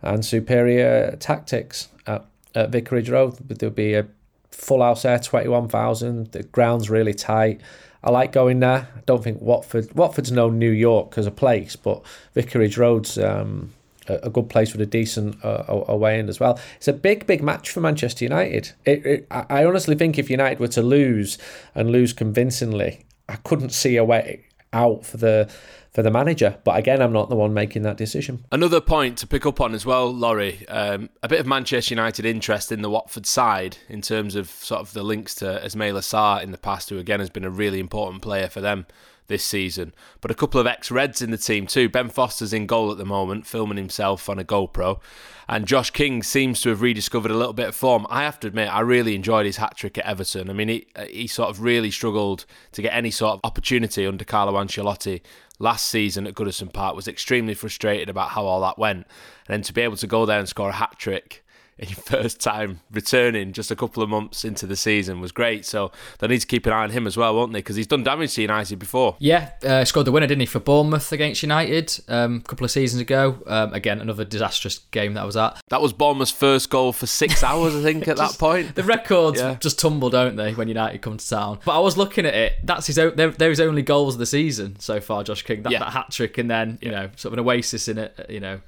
[0.01, 3.37] and superior tactics at, at Vicarage Road.
[3.47, 4.05] There'll be a
[4.51, 6.31] full house there, twenty one thousand.
[6.31, 7.61] The ground's really tight.
[8.03, 8.87] I like going there.
[8.95, 12.03] I don't think Watford Watford's no New York as a place, but
[12.35, 13.73] Vicarage Road's um,
[14.07, 16.59] a good place with a decent uh, away end as well.
[16.77, 18.71] It's a big, big match for Manchester United.
[18.85, 21.37] It, it, I honestly think if United were to lose
[21.73, 25.49] and lose convincingly, I couldn't see a way out for the
[25.91, 26.57] for the manager.
[26.65, 28.43] But again, I'm not the one making that decision.
[28.51, 32.25] Another point to pick up on as well, Laurie, um, a bit of Manchester United
[32.25, 36.43] interest in the Watford side in terms of sort of the links to Ismaila Sarr
[36.43, 38.85] in the past, who again has been a really important player for them
[39.27, 39.93] this season.
[40.21, 41.89] But a couple of ex Reds in the team too.
[41.89, 44.99] Ben Foster's in goal at the moment, filming himself on a GoPro.
[45.47, 48.07] And Josh King seems to have rediscovered a little bit of form.
[48.09, 50.49] I have to admit, I really enjoyed his hat trick at Everton.
[50.49, 54.07] I mean, he, uh, he sort of really struggled to get any sort of opportunity
[54.07, 55.21] under Carlo Ancelotti
[55.59, 59.05] last season at Goodison Park, was extremely frustrated about how all that went.
[59.47, 61.44] And then to be able to go there and score a hat trick
[61.77, 65.65] your first time returning just a couple of months into the season was great.
[65.65, 67.59] So they need to keep an eye on him as well, won't they?
[67.59, 69.17] Because he's done damage to United before.
[69.19, 72.71] Yeah, uh, scored the winner, didn't he, for Bournemouth against United um, a couple of
[72.71, 73.43] seasons ago.
[73.45, 75.61] Um, again, another disastrous game that was at.
[75.67, 78.75] That was Bournemouth's first goal for six hours, I think, at that point.
[78.75, 79.57] The records yeah.
[79.59, 81.59] just tumble, don't they, when United come to town?
[81.65, 82.53] But I was looking at it.
[82.63, 82.97] That's his.
[82.97, 85.63] Own, they're, they're his only goals of the season so far, Josh King.
[85.63, 85.79] That, yeah.
[85.79, 88.25] that hat trick, and then you know, sort of an oasis in it.
[88.29, 88.61] You know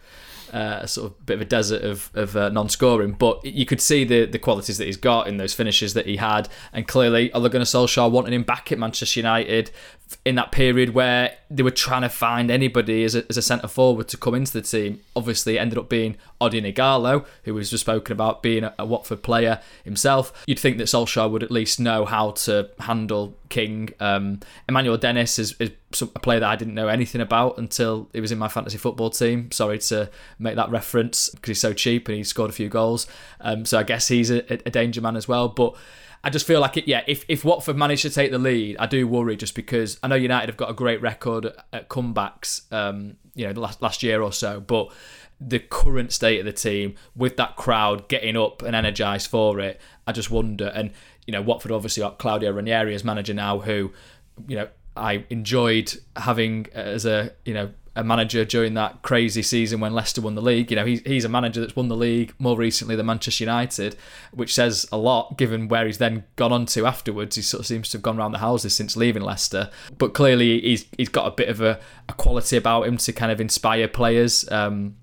[0.54, 3.82] uh, a sort of bit of a desert of, of uh, non-scoring, but you could
[3.82, 7.32] see the the qualities that he's got in those finishes that he had, and clearly
[7.34, 9.72] Ole Gunnar Solskjaer wanted him back at Manchester United
[10.26, 13.68] in that period where they were trying to find anybody as a, as a centre
[13.68, 15.00] forward to come into the team.
[15.16, 18.86] Obviously, it ended up being Odion Ighalo, who was just spoken about being a, a,
[18.86, 20.34] Watford player himself.
[20.46, 23.90] You'd think that Solskjaer would at least know how to handle King.
[24.02, 28.20] Um, Emmanuel Dennis is, is, a player that I didn't know anything about until he
[28.20, 29.50] was in my fantasy football team.
[29.52, 33.08] Sorry to make that reference because he's so cheap and he scored a few goals.
[33.40, 35.48] Um, so I guess he's a, a danger man as well.
[35.48, 35.76] But
[36.24, 36.88] I just feel like it.
[36.88, 40.08] Yeah, if if Watford manage to take the lead, I do worry just because I
[40.08, 42.72] know United have got a great record at comebacks.
[42.72, 44.92] Um, you know, the last last year or so, but
[45.40, 49.80] the current state of the team with that crowd getting up and energised for it,
[50.08, 50.72] I just wonder.
[50.74, 50.92] And
[51.26, 53.92] you know, Watford obviously got Claudio Ranieri as manager now, who
[54.48, 59.80] you know I enjoyed having as a you know a manager during that crazy season
[59.80, 60.70] when Leicester won the league.
[60.70, 63.98] You know, he's, he's a manager that's won the league more recently than Manchester United,
[64.32, 67.36] which says a lot given where he's then gone on to afterwards.
[67.36, 69.72] He sort of seems to have gone around the houses since leaving Leicester.
[69.98, 73.32] But clearly, he's he's got a bit of a, a quality about him to kind
[73.32, 74.50] of inspire players.
[74.52, 74.96] Um,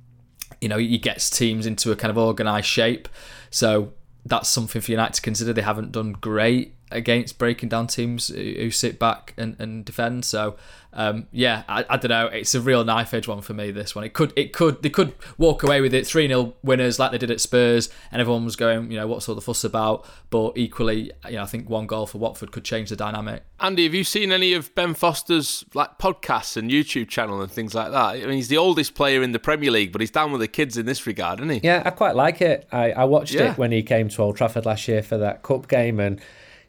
[0.61, 3.09] you know, he gets teams into a kind of organised shape.
[3.51, 3.93] So
[4.25, 5.53] that's something for United to consider.
[5.53, 10.25] They haven't done great against breaking down teams who sit back and, and defend.
[10.25, 10.57] So
[10.97, 12.27] um, yeah, I, I, don't know.
[12.29, 13.73] It's a real knife edge one for me.
[13.73, 17.01] This one, it could, it could, they could walk away with it three 0 winners
[17.01, 19.65] like they did at Spurs, and everyone was going, you know, what's all the fuss
[19.65, 20.07] about?
[20.31, 23.43] But equally, you know, I think one goal for Watford could change the dynamic.
[23.59, 27.75] Andy, have you seen any of Ben Foster's like podcasts and YouTube channel and things
[27.75, 27.99] like that?
[27.99, 30.49] I mean, he's the oldest player in the Premier League, but he's down with the
[30.49, 31.61] kids in this regard, isn't he?
[31.65, 32.69] Yeah, I quite like it.
[32.71, 33.53] I, I watched yeah.
[33.53, 36.21] it when he came to Old Trafford last year for that cup game and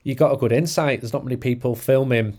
[0.06, 1.02] you got a good insight.
[1.02, 2.38] There's not many people filming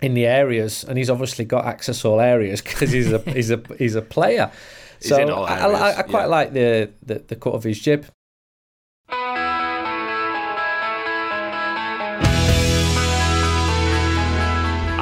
[0.00, 3.52] in the areas, and he's obviously got access to all areas because he's a he's
[3.52, 4.50] a he's a player.
[4.98, 6.26] so I, I, I, quite yeah.
[6.26, 8.06] like the, the the cut of his jib.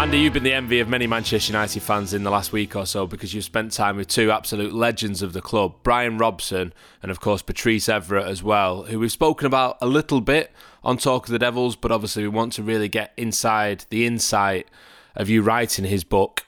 [0.07, 2.87] Andy, you've been the envy of many Manchester United fans in the last week or
[2.87, 6.73] so because you've spent time with two absolute legends of the club, Brian Robson
[7.03, 10.53] and, of course, Patrice Evra as well, who we've spoken about a little bit
[10.87, 14.69] on Talk of the Devils, but obviously we want to really get inside the insight
[15.17, 16.47] of you writing his book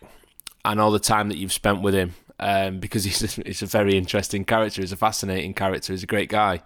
[0.64, 3.66] and all the time that you've spent with him um, because he's a, he's a
[3.66, 6.62] very interesting character, he's a fascinating character, he's a great guy.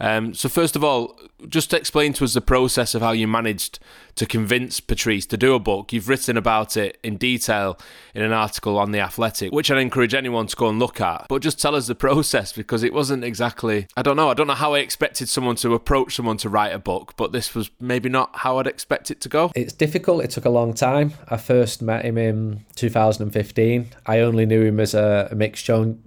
[0.00, 3.78] Um, so first of all, just explain to us the process of how you managed
[4.16, 5.92] to convince Patrice to do a book.
[5.92, 7.78] You've written about it in detail
[8.14, 11.26] in an article on The Athletic, which I'd encourage anyone to go and look at.
[11.28, 14.46] But just tell us the process because it wasn't exactly, I don't know, I don't
[14.46, 17.70] know how I expected someone to approach someone to write a book, but this was
[17.78, 19.52] maybe not how I'd expect it to go.
[19.54, 20.24] It's difficult.
[20.24, 21.12] It took a long time.
[21.28, 23.90] I first met him in 2015.
[24.06, 26.02] I only knew him as a, mixed zone,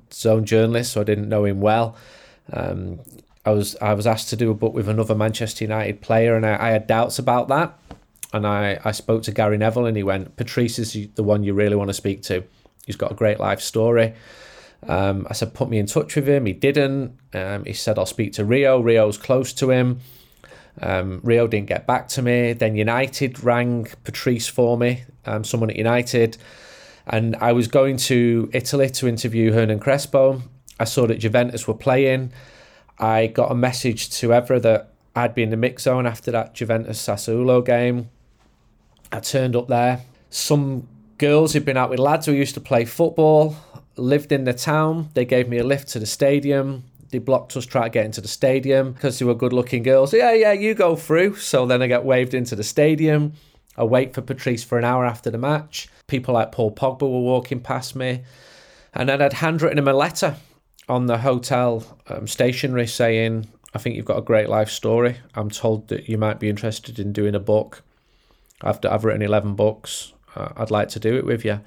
[0.46, 1.96] journalist, so I didn't know him well.
[2.52, 3.00] Um,
[3.46, 6.46] I was I was asked to do a book with another Manchester United player, and
[6.46, 7.78] I, I had doubts about that.
[8.32, 11.54] And I, I spoke to Gary Neville, and he went, "Patrice is the one you
[11.54, 12.44] really want to speak to.
[12.86, 14.14] He's got a great life story."
[14.88, 17.18] Um, I said, "Put me in touch with him." He didn't.
[17.34, 18.80] Um, he said, "I'll speak to Rio.
[18.80, 20.00] Rio's close to him."
[20.82, 22.54] Um, Rio didn't get back to me.
[22.54, 26.38] Then United rang Patrice for me, um, someone at United,
[27.06, 30.42] and I was going to Italy to interview Hernan Crespo.
[30.80, 32.32] I saw that Juventus were playing.
[33.00, 36.54] I got a message to Evra that I'd be in the mix zone after that
[36.54, 38.10] Juventus Sassuolo game.
[39.12, 40.02] I turned up there.
[40.30, 43.56] Some girls who'd been out with lads who used to play football
[43.96, 45.10] lived in the town.
[45.14, 46.84] They gave me a lift to the stadium.
[47.12, 50.14] They blocked us trying to get into the stadium because they were good looking girls.
[50.14, 51.36] Yeah, yeah, you go through.
[51.36, 53.34] So then I get waved into the stadium.
[53.78, 55.90] I wait for Patrice for an hour after the match.
[56.08, 58.24] People like Paul Pogba were walking past me.
[58.94, 60.38] And then I'd handwritten him a letter
[60.90, 65.18] on the hotel um, stationery saying, I think you've got a great life story.
[65.36, 67.84] I'm told that you might be interested in doing a book.
[68.62, 70.14] I've, I've written 11 books.
[70.36, 71.62] Uh, I'd like to do it with you.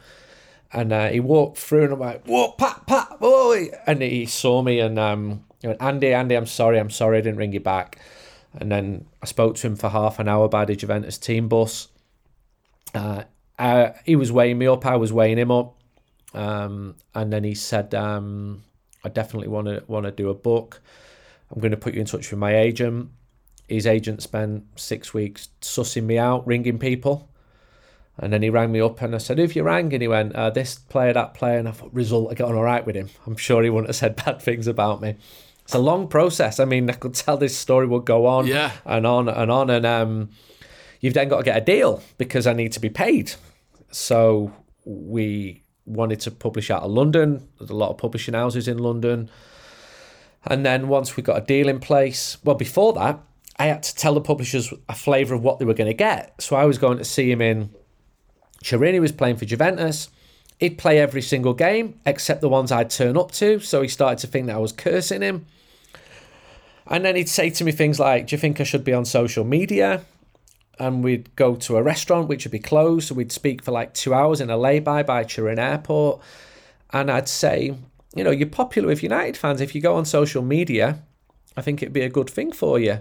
[0.72, 4.62] And uh, he walked through, and I'm like, "Whoa, Pat, Pat, boy!" And he saw
[4.62, 7.60] me, and um, he went, "Andy, Andy, I'm sorry, I'm sorry, I didn't ring you
[7.60, 8.00] back."
[8.52, 11.88] And then I spoke to him for half an hour by the Juventus team bus.
[12.94, 13.22] Uh,
[14.04, 15.78] he was weighing me up, I was weighing him up,
[16.34, 18.64] um, and then he said, um,
[19.06, 20.80] "I definitely want to want to do a book.
[21.50, 23.10] I'm going to put you in touch with my agent."
[23.68, 27.28] His agent spent six weeks sussing me out, ringing people.
[28.18, 29.92] And then he rang me up and I said, Who have you rang?
[29.92, 31.58] And he went, uh, This player, that player.
[31.58, 33.10] And I thought, Result, I got on all right with him.
[33.26, 35.16] I'm sure he wouldn't have said bad things about me.
[35.64, 36.60] It's a long process.
[36.60, 38.70] I mean, I could tell this story would go on Yeah.
[38.86, 39.68] and on and on.
[39.68, 40.30] And um,
[41.00, 43.32] you've then got to get a deal because I need to be paid.
[43.90, 44.52] So
[44.84, 47.48] we wanted to publish out of London.
[47.58, 49.30] There's a lot of publishing houses in London.
[50.44, 53.20] And then once we got a deal in place, well, before that,
[53.58, 56.40] I had to tell the publishers a flavour of what they were going to get.
[56.40, 57.70] So I was going to see him in.
[58.62, 60.08] He was playing for Juventus.
[60.58, 63.60] He'd play every single game except the ones I'd turn up to.
[63.60, 65.46] So he started to think that I was cursing him.
[66.86, 69.04] And then he'd say to me things like, Do you think I should be on
[69.04, 70.04] social media?
[70.78, 73.08] And we'd go to a restaurant which would be closed.
[73.08, 76.20] So we'd speak for like two hours in a lay-by by Turin Airport.
[76.92, 77.74] And I'd say,
[78.14, 79.60] you know, you're popular with United fans.
[79.60, 81.02] If you go on social media,
[81.56, 83.00] I think it'd be a good thing for you.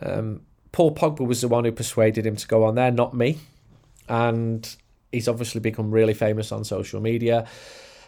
[0.00, 0.42] Um,
[0.72, 3.38] Paul Pogba was the one who persuaded him to go on there, not me.
[4.08, 4.76] And
[5.10, 7.46] he's obviously become really famous on social media.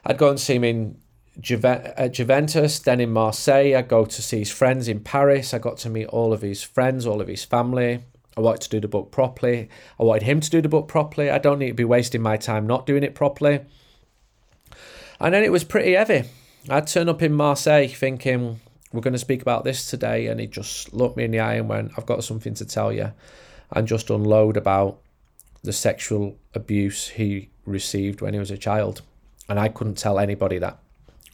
[0.05, 0.99] I'd go and see him in
[1.41, 3.75] Juve- at Juventus, then in Marseille.
[3.75, 5.55] I'd go to see his friends in Paris.
[5.55, 8.05] I got to meet all of his friends, all of his family.
[8.41, 9.69] I wanted to do the book properly.
[9.99, 11.31] I wanted him to do the book properly.
[11.31, 13.61] I don't need to be wasting my time not doing it properly.
[15.21, 16.25] And then it was pretty heavy.
[16.69, 18.61] I'd turn up in Marseille thinking,
[18.93, 20.27] we're going to speak about this today.
[20.29, 22.93] And he just looked me in the eye and went, I've got something to tell
[22.93, 23.13] you.
[23.73, 24.99] And just unload about
[25.63, 29.03] the sexual abuse he received when he was a child.
[29.51, 30.79] And I couldn't tell anybody that.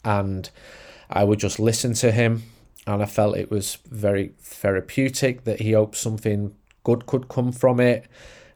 [0.05, 0.51] And
[1.09, 2.43] I would just listen to him.
[2.85, 6.55] And I felt it was very therapeutic that he hoped something
[6.87, 8.07] good could come from it.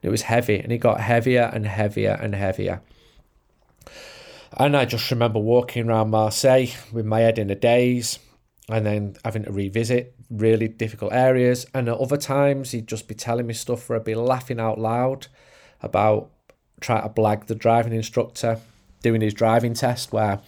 [0.03, 2.81] It was heavy and it got heavier and heavier and heavier.
[4.57, 8.21] And I just remember walking around Marseille with my head in a daze
[8.69, 11.66] and then having to revisit really difficult areas.
[11.75, 14.79] And at other times, he'd just be telling me stuff where I'd be laughing out
[14.79, 15.27] loud
[15.83, 16.31] about
[16.81, 18.61] trying to blag the driving instructor
[19.03, 20.40] doing his driving test where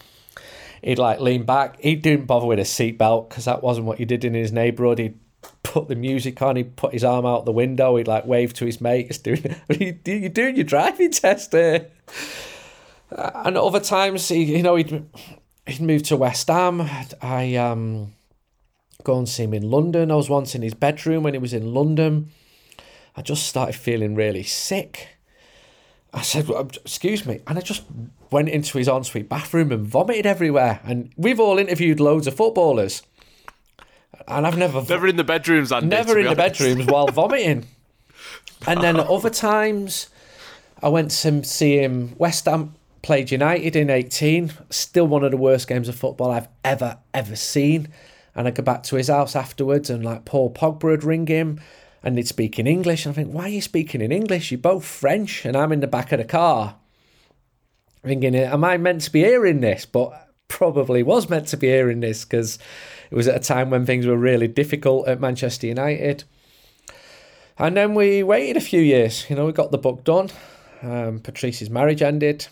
[0.85, 1.81] he'd like lean back.
[1.81, 5.01] He didn't bother with a seatbelt because that wasn't what he did in his neighbourhood.
[5.01, 5.19] He'd
[5.73, 8.67] put the music on, he'd put his arm out the window, he'd like wave to
[8.67, 11.87] his mates, doing, you're doing your driving test there.
[13.11, 15.05] And other times, he, you know, he'd
[15.67, 16.89] he'd moved to West Ham.
[17.23, 18.13] I um
[19.03, 20.11] go and see him in London.
[20.11, 22.31] I was once in his bedroom when he was in London.
[23.17, 25.09] I just started feeling really sick.
[26.13, 27.83] I said, "Well, "Excuse me," and I just
[28.31, 30.81] went into his ensuite bathroom and vomited everywhere.
[30.85, 33.03] And we've all interviewed loads of footballers,
[34.29, 35.89] and I've never Never in the bedrooms, Andy.
[35.89, 37.67] never in be the bedrooms while vomiting.
[38.67, 40.09] And then at other times,
[40.83, 42.15] I went to see him.
[42.19, 44.53] West Ham played United in 18.
[44.71, 47.89] Still one of the worst games of football I've ever, ever seen.
[48.35, 51.61] And I'd go back to his house afterwards and like Paul Pogba would ring him
[52.03, 53.05] and they'd speak in English.
[53.05, 54.51] And I think, why are you speaking in English?
[54.51, 55.45] You're both French.
[55.45, 56.77] And I'm in the back of the car
[58.05, 59.87] thinking, am I meant to be hearing this?
[59.87, 62.59] But probably was meant to be hearing this because
[63.11, 66.25] it was at a time when things were really difficult at Manchester United.
[67.59, 69.29] And then we waited a few years.
[69.31, 70.31] You know, we got the book done.
[70.83, 72.47] Um, Patrice's marriage ended.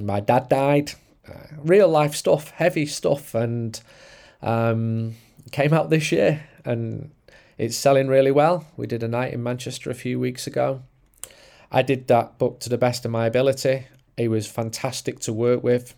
[0.00, 0.92] My dad died.
[1.28, 3.80] Uh, real life stuff, heavy stuff, and
[4.40, 5.14] um,
[5.50, 6.44] came out this year.
[6.64, 7.10] And
[7.58, 8.66] it's selling really well.
[8.76, 10.82] We did a night in Manchester a few weeks ago.
[11.70, 13.86] I did that book to the best of my ability.
[14.16, 15.94] It was fantastic to work with.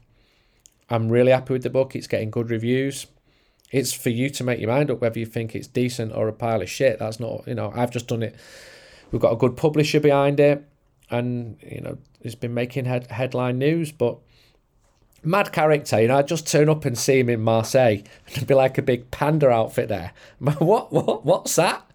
[0.90, 1.96] I'm really happy with the book.
[1.96, 3.06] It's getting good reviews.
[3.70, 6.32] It's for you to make your mind up whether you think it's decent or a
[6.32, 6.98] pile of shit.
[6.98, 8.36] That's not, you know, I've just done it.
[9.10, 10.64] We've got a good publisher behind it,
[11.10, 13.92] and you know, it's been making head, headline news.
[13.92, 14.18] But
[15.22, 18.48] mad character, you know, I'd just turn up and see him in Marseille, and it'd
[18.48, 20.12] be like a big panda outfit there.
[20.38, 21.88] what, what, what's that?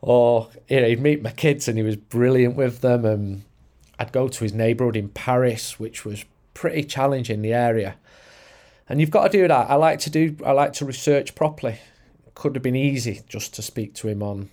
[0.00, 3.04] Or you know, he'd meet my kids, and he was brilliant with them.
[3.04, 3.44] And
[3.98, 6.24] I'd go to his neighbourhood in Paris, which was
[6.56, 7.96] pretty challenging the area.
[8.88, 9.70] And you've got to do that.
[9.70, 11.78] I like to do I like to research properly.
[12.34, 14.50] Could have been easy just to speak to him on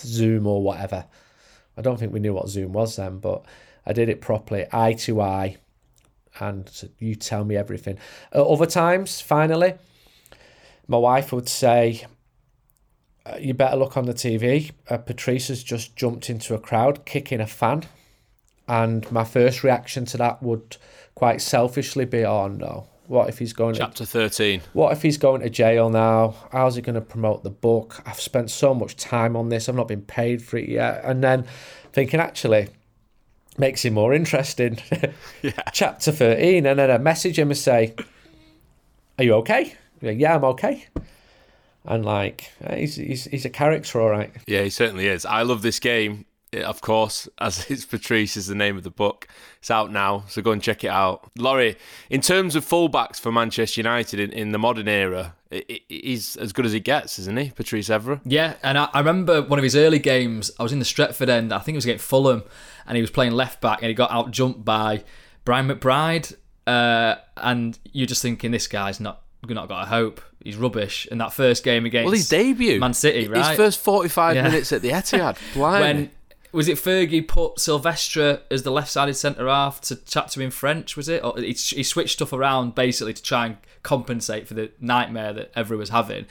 [0.00, 1.04] Zoom or whatever.
[1.76, 3.44] I don't think we knew what Zoom was then, but
[3.86, 5.58] I did it properly, eye to eye,
[6.40, 7.98] and you tell me everything.
[8.32, 9.74] At other times, finally,
[10.88, 12.06] my wife would say,
[13.24, 17.04] uh, "You better look on the TV." Uh, Patrice has just jumped into a crowd,
[17.04, 17.84] kicking a fan,
[18.68, 20.76] and my first reaction to that would
[21.14, 24.60] quite selfishly be, "Oh no." What if he's going chapter to, 13?
[24.74, 26.34] What if he's going to jail now?
[26.52, 28.02] How's he going to promote the book?
[28.04, 29.66] I've spent so much time on this.
[29.66, 31.00] I've not been paid for it yet.
[31.04, 31.46] And then
[31.94, 32.68] thinking, actually,
[33.56, 34.78] makes it more interesting.
[35.42, 35.62] yeah.
[35.72, 36.66] Chapter 13.
[36.66, 37.94] And then I message him and say,
[39.18, 39.74] Are you okay?
[40.02, 40.86] Like, yeah, I'm okay.
[41.84, 44.30] And like, he's, he's, he's a character, all right.
[44.46, 45.24] Yeah, he certainly is.
[45.24, 49.28] I love this game of course, as it's Patrice is the name of the book.
[49.58, 51.30] It's out now, so go and check it out.
[51.36, 51.76] Laurie,
[52.10, 56.66] in terms of fullbacks for Manchester United in, in the modern era, he's as good
[56.66, 58.20] as he gets, isn't he, Patrice Evra?
[58.24, 60.50] Yeah, and I, I, remember one of his early games.
[60.58, 61.52] I was in the Stretford end.
[61.52, 62.44] I think it was against Fulham,
[62.86, 65.04] and he was playing left back, and he got out jumped by
[65.44, 66.36] Brian McBride.
[66.66, 70.20] Uh, and you're just thinking this guy's not not got a hope.
[70.44, 71.06] He's rubbish.
[71.10, 73.48] In that first game against well, his debut, Man City, right?
[73.48, 74.42] His first 45 yeah.
[74.42, 76.10] minutes at the Etihad, when
[76.52, 80.50] was it Fergie put Silvestre as the left-sided centre half to chat to him in
[80.50, 80.96] French?
[80.96, 81.22] Was it?
[81.22, 85.52] Or he, he switched stuff around basically to try and compensate for the nightmare that
[85.54, 86.26] everyone was having.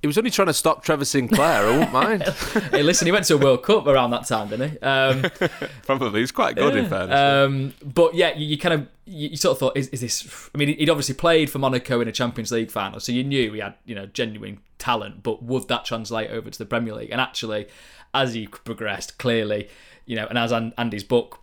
[0.00, 1.64] He was only trying to stop Trevor Sinclair.
[1.64, 2.22] I won't mind.
[2.72, 4.78] hey, listen, he went to a World Cup around that time, didn't he?
[4.80, 5.22] Um,
[5.86, 6.10] Probably.
[6.18, 7.16] He was quite good in fairness.
[7.16, 10.50] Um, but yeah, you, you, kind of you, you sort of thought, is, is, this?
[10.52, 13.52] I mean, he'd obviously played for Monaco in a Champions League final, so you knew
[13.52, 15.22] he had you know genuine talent.
[15.22, 17.10] But would that translate over to the Premier League?
[17.12, 17.68] And actually,
[18.14, 19.68] as he progressed, clearly,
[20.06, 21.40] you know, and as Andy's book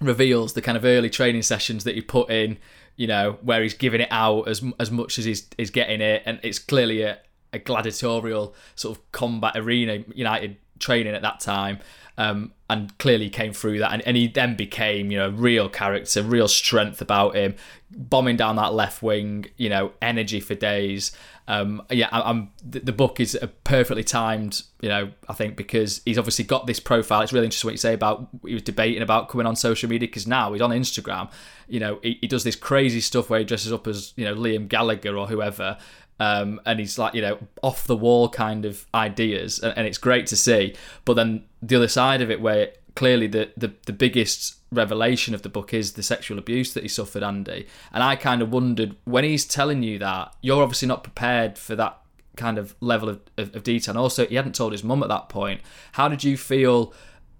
[0.00, 2.58] reveals, the kind of early training sessions that he put in,
[2.96, 6.22] you know, where he's giving it out as as much as he's, he's getting it,
[6.26, 7.18] and it's clearly a,
[7.52, 11.78] a gladiatorial sort of combat arena United training at that time.
[12.18, 16.22] Um, and clearly came through that, and, and he then became, you know, real character,
[16.22, 17.54] real strength about him,
[17.90, 21.12] bombing down that left wing, you know, energy for days,
[21.48, 24.62] um, yeah, I, am the, book is perfectly timed.
[24.80, 27.20] You know, I think because he's obviously got this profile.
[27.20, 30.08] It's really interesting what you say about he was debating about coming on social media
[30.08, 31.30] because now he's on Instagram.
[31.68, 34.34] You know, he, he does this crazy stuff where he dresses up as you know
[34.34, 35.78] Liam Gallagher or whoever.
[36.18, 39.98] Um, and he's like you know off the wall kind of ideas and, and, it's
[39.98, 43.92] great to see but then the other side of it where clearly the, the the
[43.92, 47.66] biggest revelation of the book is the sexual abuse that he suffered, Andy.
[47.92, 51.76] And I kind of wondered when he's telling you that, you're obviously not prepared for
[51.76, 51.98] that
[52.36, 53.92] kind of level of, of, of detail.
[53.92, 55.60] And also, he hadn't told his mum at that point.
[55.92, 56.92] How did you feel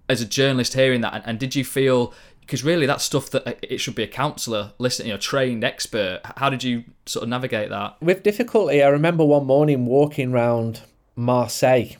[0.09, 1.13] as a journalist hearing that?
[1.13, 2.13] And, and did you feel
[2.47, 6.21] because really that's stuff that uh, it should be a counsellor listening, know, trained expert.
[6.37, 8.01] How did you sort of navigate that?
[8.01, 10.79] With difficulty, I remember one morning walking around
[11.13, 11.97] Marseille.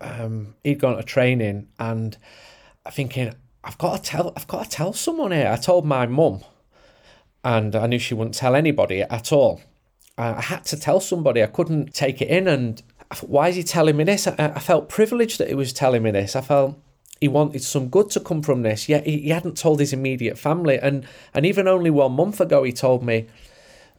[0.00, 2.16] Um, he'd gone to training and
[2.86, 5.50] I thinking, I've got to tell I've got to tell someone here.
[5.50, 6.44] I told my mum,
[7.42, 9.60] and I knew she wouldn't tell anybody at all.
[10.16, 11.42] I had to tell somebody.
[11.42, 12.80] I couldn't take it in, and
[13.22, 14.28] why is he telling me this?
[14.28, 16.36] I, I felt privileged that he was telling me this.
[16.36, 16.78] I felt
[17.20, 18.88] he wanted some good to come from this.
[18.88, 22.62] Yet he, he hadn't told his immediate family, and and even only one month ago
[22.62, 23.26] he told me.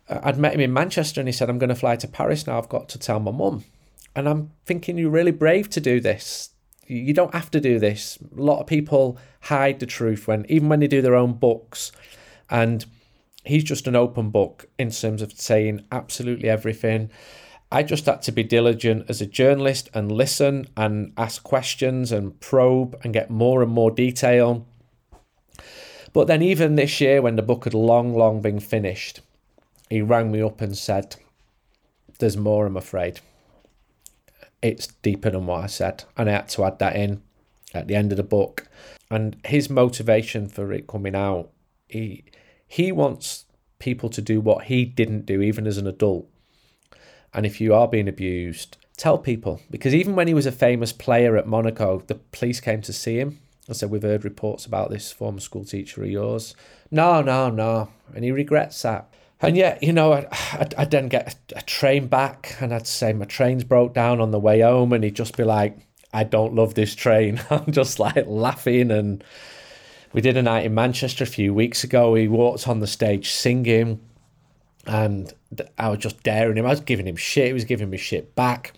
[0.07, 2.45] Uh, I'd met him in Manchester, and he said, "I'm going to fly to Paris
[2.45, 2.57] now.
[2.57, 3.63] I've got to tell my mum."
[4.17, 6.51] And I'm thinking, you're really brave to do this
[6.87, 8.17] you don't have to do this.
[8.37, 11.91] A lot of people hide the truth when even when they do their own books,
[12.49, 12.85] and
[13.43, 17.09] he's just an open book in terms of saying absolutely everything.
[17.75, 22.39] I just had to be diligent as a journalist and listen and ask questions and
[22.39, 24.65] probe and get more and more detail.
[26.13, 29.19] But then, even this year, when the book had long, long been finished,
[29.89, 31.17] he rang me up and said,
[32.19, 33.19] There's more, I'm afraid
[34.65, 36.05] it's deeper than what I said.
[36.17, 37.21] And I had to add that in
[37.73, 38.67] at the end of the book.
[39.11, 41.49] And his motivation for it coming out,
[41.87, 42.23] he
[42.67, 43.45] he wants
[43.77, 46.27] people to do what he didn't do even as an adult.
[47.35, 49.59] And if you are being abused, tell people.
[49.69, 53.19] Because even when he was a famous player at Monaco, the police came to see
[53.19, 56.55] him and said, We've heard reports about this former school teacher of yours.
[56.89, 57.89] No, no, no.
[58.15, 59.13] And he regrets that.
[59.41, 63.25] And yet, you know, I'd, I'd, then get a, train back and I'd say my
[63.25, 65.77] train's broke down on the way home and he'd just be like,
[66.13, 67.41] I don't love this train.
[67.49, 68.91] I'm just like laughing.
[68.91, 69.21] And
[70.13, 72.15] we did a night in Manchester a few weeks ago.
[72.15, 73.99] He walked on the stage singing
[74.85, 75.33] and
[75.77, 76.65] I was just daring him.
[76.65, 77.47] I was giving him shit.
[77.47, 78.73] He was giving me shit back.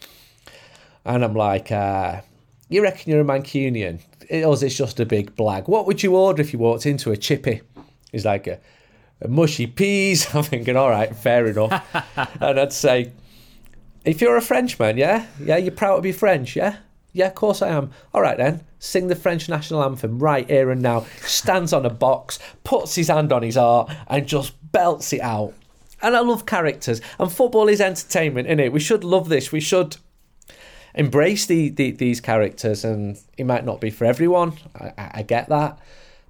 [1.05, 2.21] And I'm like, uh,
[2.69, 4.01] you reckon you're a Mancunian?
[4.29, 5.67] It was, it's just a big blag.
[5.67, 7.61] What would you order if you walked into a chippy?
[8.11, 8.59] He's like, "A
[9.27, 10.27] mushy peas.
[10.35, 11.71] I'm thinking, all right, fair enough.
[12.41, 13.11] and I'd say,
[14.03, 16.77] if you're a Frenchman, yeah, yeah, you're proud to be French, yeah,
[17.13, 17.91] yeah, of course I am.
[18.13, 21.05] All right then, sing the French national anthem right here and now.
[21.21, 25.53] Stands on a box, puts his hand on his heart, and just belts it out.
[26.01, 28.71] And I love characters, and football is entertainment, isn't it?
[28.71, 29.51] We should love this.
[29.51, 29.97] We should
[30.93, 34.53] embrace the, the these characters, and it might not be for everyone.
[34.79, 35.79] I, I get that,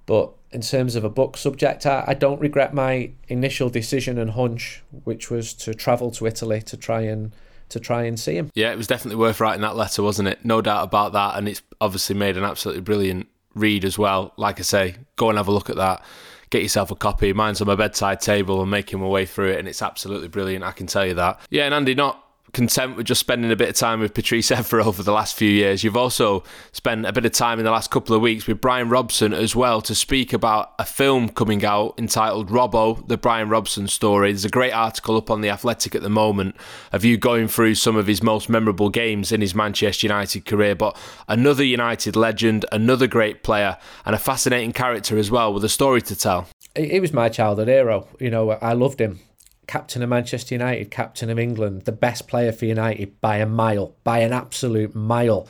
[0.06, 4.30] but in terms of a book subject, I, I don't regret my initial decision and
[4.30, 7.32] hunch, which was to travel to Italy to try and
[7.68, 8.50] to try and see him.
[8.54, 10.44] Yeah, it was definitely worth writing that letter, wasn't it?
[10.44, 14.32] No doubt about that, and it's obviously made an absolutely brilliant read as well.
[14.36, 16.02] Like I say, go and have a look at that.
[16.50, 17.32] Get yourself a copy.
[17.32, 20.64] Mine's on my bedside table and making my way through it, and it's absolutely brilliant.
[20.64, 21.40] I can tell you that.
[21.50, 24.84] Yeah, and Andy, not content with just spending a bit of time with Patrice Evra
[24.84, 25.84] over the last few years.
[25.84, 26.42] You've also
[26.72, 29.54] spent a bit of time in the last couple of weeks with Brian Robson as
[29.54, 34.32] well to speak about a film coming out entitled Robbo, the Brian Robson story.
[34.32, 36.56] There's a great article up on The Athletic at the moment
[36.92, 40.74] of you going through some of his most memorable games in his Manchester United career.
[40.74, 40.96] But
[41.28, 46.02] another United legend, another great player, and a fascinating character as well with a story
[46.02, 46.48] to tell.
[46.74, 48.06] He was my childhood hero.
[48.20, 49.20] You know, I loved him
[49.68, 53.94] captain of Manchester United, captain of England, the best player for United by a mile,
[54.02, 55.46] by an absolute mile.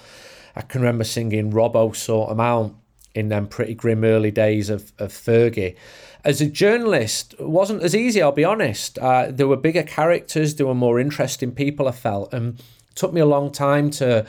[0.54, 2.74] I can remember singing Robbo sort him out
[3.14, 5.76] in them pretty grim early days of, of Fergie.
[6.24, 8.98] As a journalist, it wasn't as easy, I'll be honest.
[8.98, 12.34] Uh, there were bigger characters, there were more interesting people, I felt.
[12.34, 14.26] And it took me a long time to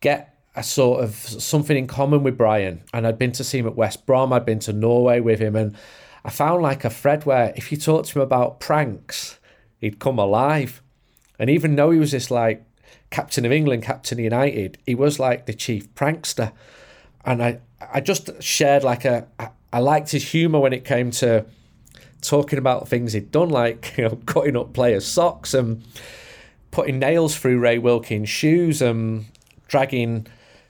[0.00, 2.82] get a sort of something in common with Brian.
[2.92, 5.54] And I'd been to see him at West Brom, I'd been to Norway with him,
[5.54, 5.76] and
[6.24, 9.38] I found like a thread where if you talked to him about pranks,
[9.78, 10.82] he'd come alive.
[11.38, 12.64] And even though he was this like
[13.10, 16.52] captain of England, captain of United, he was like the chief prankster.
[17.24, 17.60] And I,
[17.92, 19.26] I just shared like a,
[19.72, 21.46] I liked his humour when it came to
[22.20, 25.82] talking about things he'd done, like you know, cutting up players' socks and
[26.70, 29.26] putting nails through Ray Wilkins' shoes and
[29.68, 30.26] dragging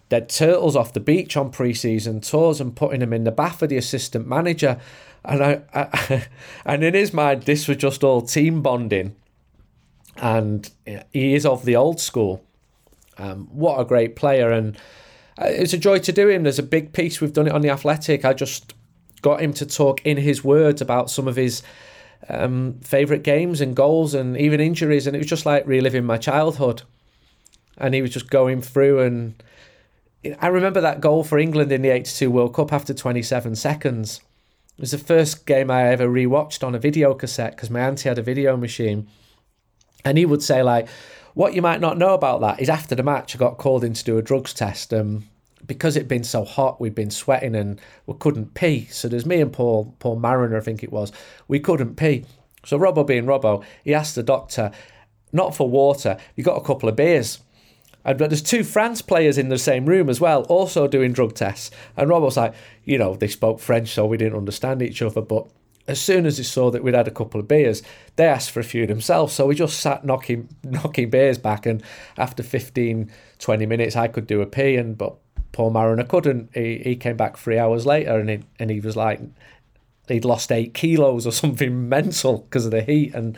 [0.09, 3.69] dead turtles off the beach on pre-season tours and putting them in the bath of
[3.69, 4.79] the assistant manager.
[5.25, 6.27] And I, I
[6.65, 9.17] and in his mind, this was just all team bonding.
[10.17, 10.71] And
[11.13, 12.45] he is of the old school.
[13.19, 14.51] Um, what a great player!
[14.51, 14.77] And
[15.41, 16.43] uh, it's a joy to do him.
[16.43, 18.25] There's a big piece we've done it on the Athletic.
[18.25, 18.75] I just
[19.23, 21.63] got him to talk in his words about some of his
[22.29, 26.19] um, favourite games and goals and even injuries, and it was just like reliving my
[26.19, 26.83] childhood.
[27.79, 29.43] And he was just going through, and
[30.41, 34.21] I remember that goal for England in the '82 World Cup after 27 seconds
[34.77, 38.09] it was the first game I ever rewatched on a video cassette because my auntie
[38.09, 39.09] had a video machine.
[40.05, 40.89] And he would say, like,
[41.35, 43.95] what you might not know about that is after the match, I got called in
[43.95, 44.93] to do a drugs test.
[44.93, 45.29] Um,
[45.67, 48.87] because it'd been so hot, we'd been sweating and we couldn't pee.
[48.87, 51.13] So there's me and Paul, Paul Mariner, I think it was.
[51.49, 52.25] We couldn't pee.
[52.65, 54.71] So Robbo being Robbo, he asked the doctor,
[55.33, 57.39] not for water, you got a couple of beers.
[58.05, 61.71] And there's two France players in the same room as well, also doing drug tests.
[61.97, 65.21] And Rob was like, you know, they spoke French, so we didn't understand each other.
[65.21, 65.47] But
[65.87, 67.83] as soon as they saw that we'd had a couple of beers,
[68.17, 69.35] they asked for a few themselves.
[69.35, 71.67] So we just sat knocking knocking beers back.
[71.67, 71.83] And
[72.17, 74.77] after 15, 20 minutes, I could do a pee.
[74.77, 75.17] And but
[75.53, 76.51] Paul Mariner couldn't.
[76.55, 79.21] He, he came back three hours later, and he, and he was like,
[80.09, 83.15] he'd lost eight kilos or something mental because of the heat.
[83.15, 83.37] And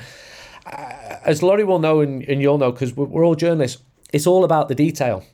[0.67, 3.83] uh, as Laurie will know, and, and you'll know, because we're, we're all journalists
[4.15, 5.25] it's all about the detail.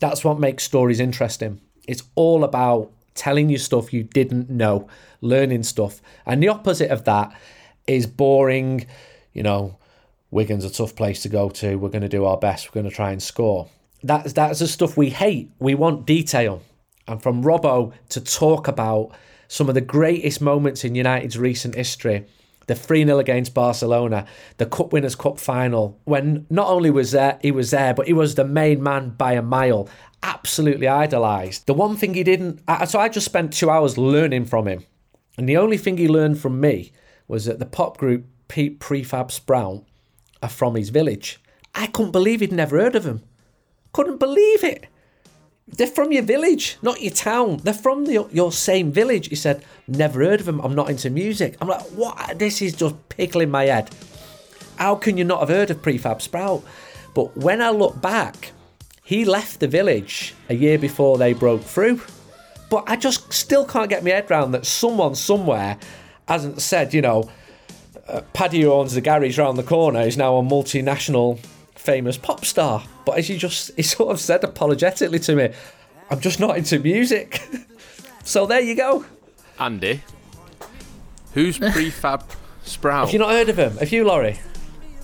[0.00, 1.60] That's what makes stories interesting.
[1.86, 4.88] It's all about telling you stuff you didn't know,
[5.20, 6.02] learning stuff.
[6.26, 7.32] And the opposite of that
[7.86, 8.86] is boring,
[9.32, 9.78] you know,
[10.32, 11.76] Wigan's a tough place to go to.
[11.76, 12.68] We're going to do our best.
[12.68, 13.68] We're going to try and score.
[14.02, 15.52] That's that's the stuff we hate.
[15.60, 16.62] We want detail.
[17.06, 19.12] And from Robbo to talk about
[19.46, 22.26] some of the greatest moments in United's recent history
[22.66, 24.26] the 3 0 against Barcelona,
[24.58, 28.12] the Cup Winners' Cup final, when not only was there, he was there, but he
[28.12, 29.88] was the main man by a mile.
[30.22, 31.66] Absolutely idolised.
[31.66, 34.84] The one thing he didn't, so I just spent two hours learning from him.
[35.38, 36.92] And the only thing he learned from me
[37.26, 39.84] was that the pop group Pete Prefab Sprout
[40.42, 41.40] are from his village.
[41.74, 43.22] I couldn't believe he'd never heard of them.
[43.92, 44.86] Couldn't believe it.
[45.76, 47.58] They're from your village, not your town.
[47.58, 49.28] They're from the, your same village.
[49.28, 50.60] He said, Never heard of them.
[50.60, 51.56] I'm not into music.
[51.60, 52.38] I'm like, What?
[52.38, 53.90] This is just pickling my head.
[54.76, 56.64] How can you not have heard of Prefab Sprout?
[57.14, 58.52] But when I look back,
[59.02, 62.00] he left the village a year before they broke through.
[62.70, 65.78] But I just still can't get my head around that someone somewhere
[66.28, 67.28] hasn't said, you know,
[68.08, 71.38] uh, Paddy owns the garage around the corner He's now a multinational
[71.80, 72.84] famous pop star.
[73.04, 75.52] But as you just, he sort of said apologetically to me,
[76.10, 77.42] I'm just not into music.
[78.24, 79.04] so there you go.
[79.58, 80.02] Andy,
[81.34, 82.24] Who's prefab
[82.62, 83.06] Sprout?
[83.06, 83.76] Have you not heard of him?
[83.78, 84.38] Have you, Laurie?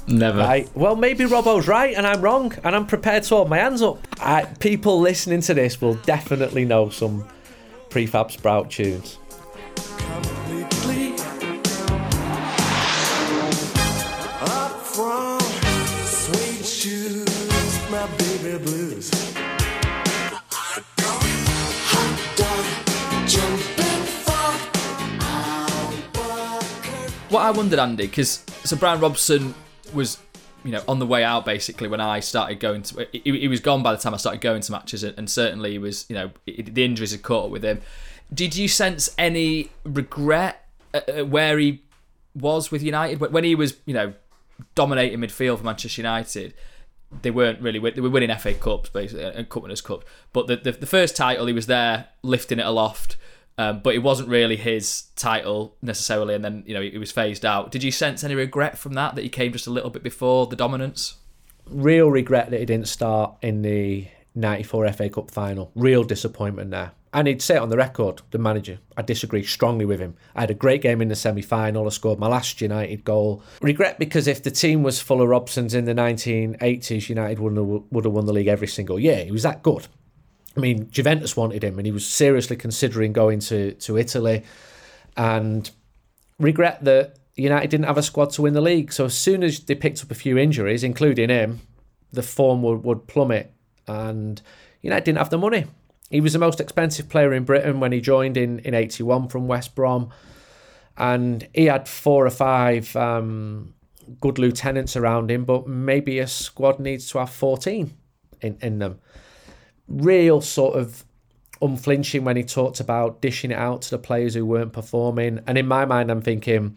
[0.09, 0.39] Never.
[0.39, 0.69] Right.
[0.77, 4.07] Well, maybe Robbo's right and I'm wrong, and I'm prepared to hold my hands up.
[4.21, 7.27] I, people listening to this will definitely know some
[7.91, 9.19] prefab Sprout tunes.
[27.29, 29.53] What I wondered, Andy, because so Brian Robson
[29.93, 30.19] was,
[30.65, 33.09] you know, on the way out basically when I started going to.
[33.11, 35.73] He, he was gone by the time I started going to matches, and, and certainly
[35.73, 37.81] he was, you know, the injuries had caught up with him.
[38.33, 41.83] Did you sense any regret at, at where he
[42.37, 44.15] was with United when he was, you know,
[44.77, 46.55] dominating midfield for Manchester United?
[47.23, 50.57] They weren't really they were winning FA Cups basically and Cup Winners' Cup, but the,
[50.57, 53.17] the the first title he was there lifting it aloft.
[53.59, 57.45] Um, but it wasn't really his title necessarily, and then you know he was phased
[57.45, 57.71] out.
[57.71, 60.47] Did you sense any regret from that that he came just a little bit before
[60.47, 61.17] the dominance?
[61.67, 65.73] Real regret that he didn't start in the 94 FA Cup final.
[65.75, 66.93] Real disappointment there.
[67.13, 68.79] And he'd say it on the record, the manager.
[68.95, 70.17] I disagree strongly with him.
[70.35, 71.87] I had a great game in the semi final.
[71.87, 73.43] I scored my last United goal.
[73.63, 77.57] Regret because if the team was full of Robsons in the 1980s, United would
[77.91, 79.25] would have won the league every single year.
[79.25, 79.87] He was that good.
[80.57, 84.43] I mean, Juventus wanted him and he was seriously considering going to, to Italy.
[85.17, 85.71] And
[86.39, 88.93] regret that United didn't have a squad to win the league.
[88.93, 91.61] So as soon as they picked up a few injuries, including him,
[92.13, 93.53] the form would, would plummet.
[93.87, 94.41] And
[94.81, 95.67] United didn't have the money.
[96.11, 99.49] He was the most expensive player in Britain when he joined in, in 81 from
[99.49, 100.11] West Brom.
[100.97, 103.75] And he had four or five um,
[104.21, 107.93] good lieutenants around him, but maybe a squad needs to have 14
[108.41, 109.01] in, in them
[109.89, 111.05] real sort of
[111.63, 115.41] unflinching when he talked about dishing it out to the players who weren't performing.
[115.47, 116.77] And in my mind, I'm thinking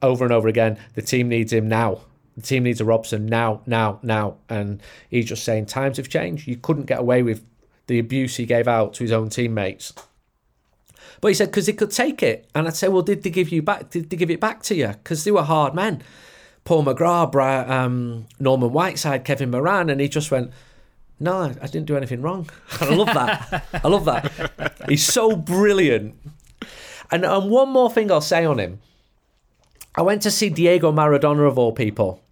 [0.00, 2.02] over and over again, the team needs him now.
[2.36, 4.36] The team needs a Robson now, now, now.
[4.48, 6.46] And he's just saying times have changed.
[6.46, 7.44] You couldn't get away with
[7.86, 9.92] the abuse he gave out to his own teammates.
[11.20, 13.50] But he said because he could take it, and I'd say, well, did they give
[13.50, 13.90] you back?
[13.90, 14.88] Did they give it back to you?
[14.88, 16.02] Because they were hard men.
[16.64, 20.52] Paul McGrath, um, Norman Whiteside, Kevin Moran, and he just went,
[21.22, 22.48] no, I didn't do anything wrong.
[22.80, 23.64] And I love that.
[23.84, 24.82] I love that.
[24.88, 26.16] He's so brilliant.
[27.10, 28.80] And, and one more thing I'll say on him.
[29.94, 32.22] I went to see Diego Maradona of all people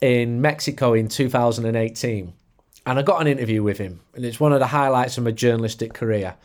[0.00, 2.32] in Mexico in 2018.
[2.86, 4.00] And I got an interview with him.
[4.14, 6.36] And it's one of the highlights of my journalistic career.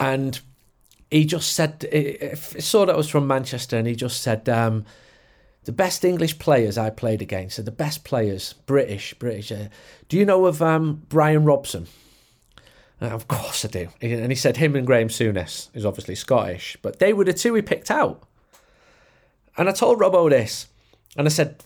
[0.00, 0.40] And
[1.10, 4.84] he just said, I saw that was from Manchester, and he just said, um,
[5.66, 9.50] the best English players I played against are the best players, British, British.
[9.50, 9.66] Uh,
[10.08, 11.88] do you know of um, Brian Robson?
[13.02, 13.88] Uh, of course I do.
[14.00, 17.52] And he said him and Graham Souness, is obviously Scottish, but they were the two
[17.54, 18.22] he picked out.
[19.58, 20.68] And I told Robbo this,
[21.16, 21.58] and I said,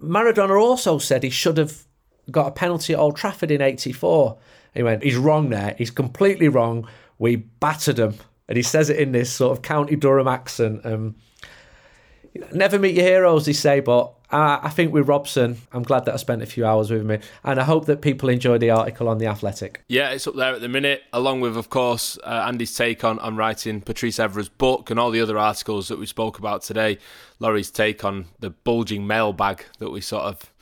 [0.00, 1.84] Maradona also said he should have
[2.30, 4.38] got a penalty at Old Trafford in 84.
[4.74, 5.74] He went, he's wrong there.
[5.76, 6.86] He's completely wrong.
[7.18, 8.14] We battered him.
[8.46, 10.84] And he says it in this sort of County Durham accent.
[10.84, 11.16] Um,
[12.52, 16.14] never meet your heroes, they say, but uh, I think with Robson, I'm glad that
[16.14, 19.08] I spent a few hours with him, and I hope that people enjoy the article
[19.08, 19.82] on the Athletic.
[19.88, 23.18] Yeah, it's up there at the minute, along with, of course, uh, Andy's take on,
[23.20, 26.98] on writing Patrice Evra's book and all the other articles that we spoke about today.
[27.38, 30.52] Laurie's take on the bulging mailbag that we sort of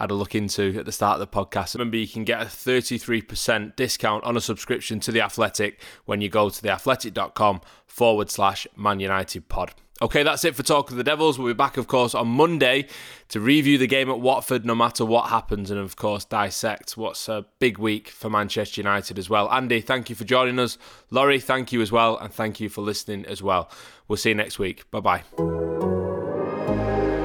[0.00, 1.74] had a look into at the start of the podcast.
[1.74, 6.30] Remember, you can get a 33% discount on a subscription to The Athletic when you
[6.30, 9.74] go to theathletic.com forward slash Man United pod.
[10.02, 11.38] Okay, that's it for Talk of the Devils.
[11.38, 12.86] We'll be back, of course, on Monday
[13.28, 17.28] to review the game at Watford no matter what happens and, of course, dissect what's
[17.28, 19.50] a big week for Manchester United as well.
[19.50, 20.78] Andy, thank you for joining us.
[21.10, 22.16] Laurie, thank you as well.
[22.16, 23.70] And thank you for listening as well.
[24.08, 24.90] We'll see you next week.
[24.90, 25.22] Bye bye.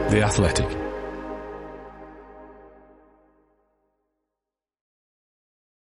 [0.10, 0.85] The Athletic.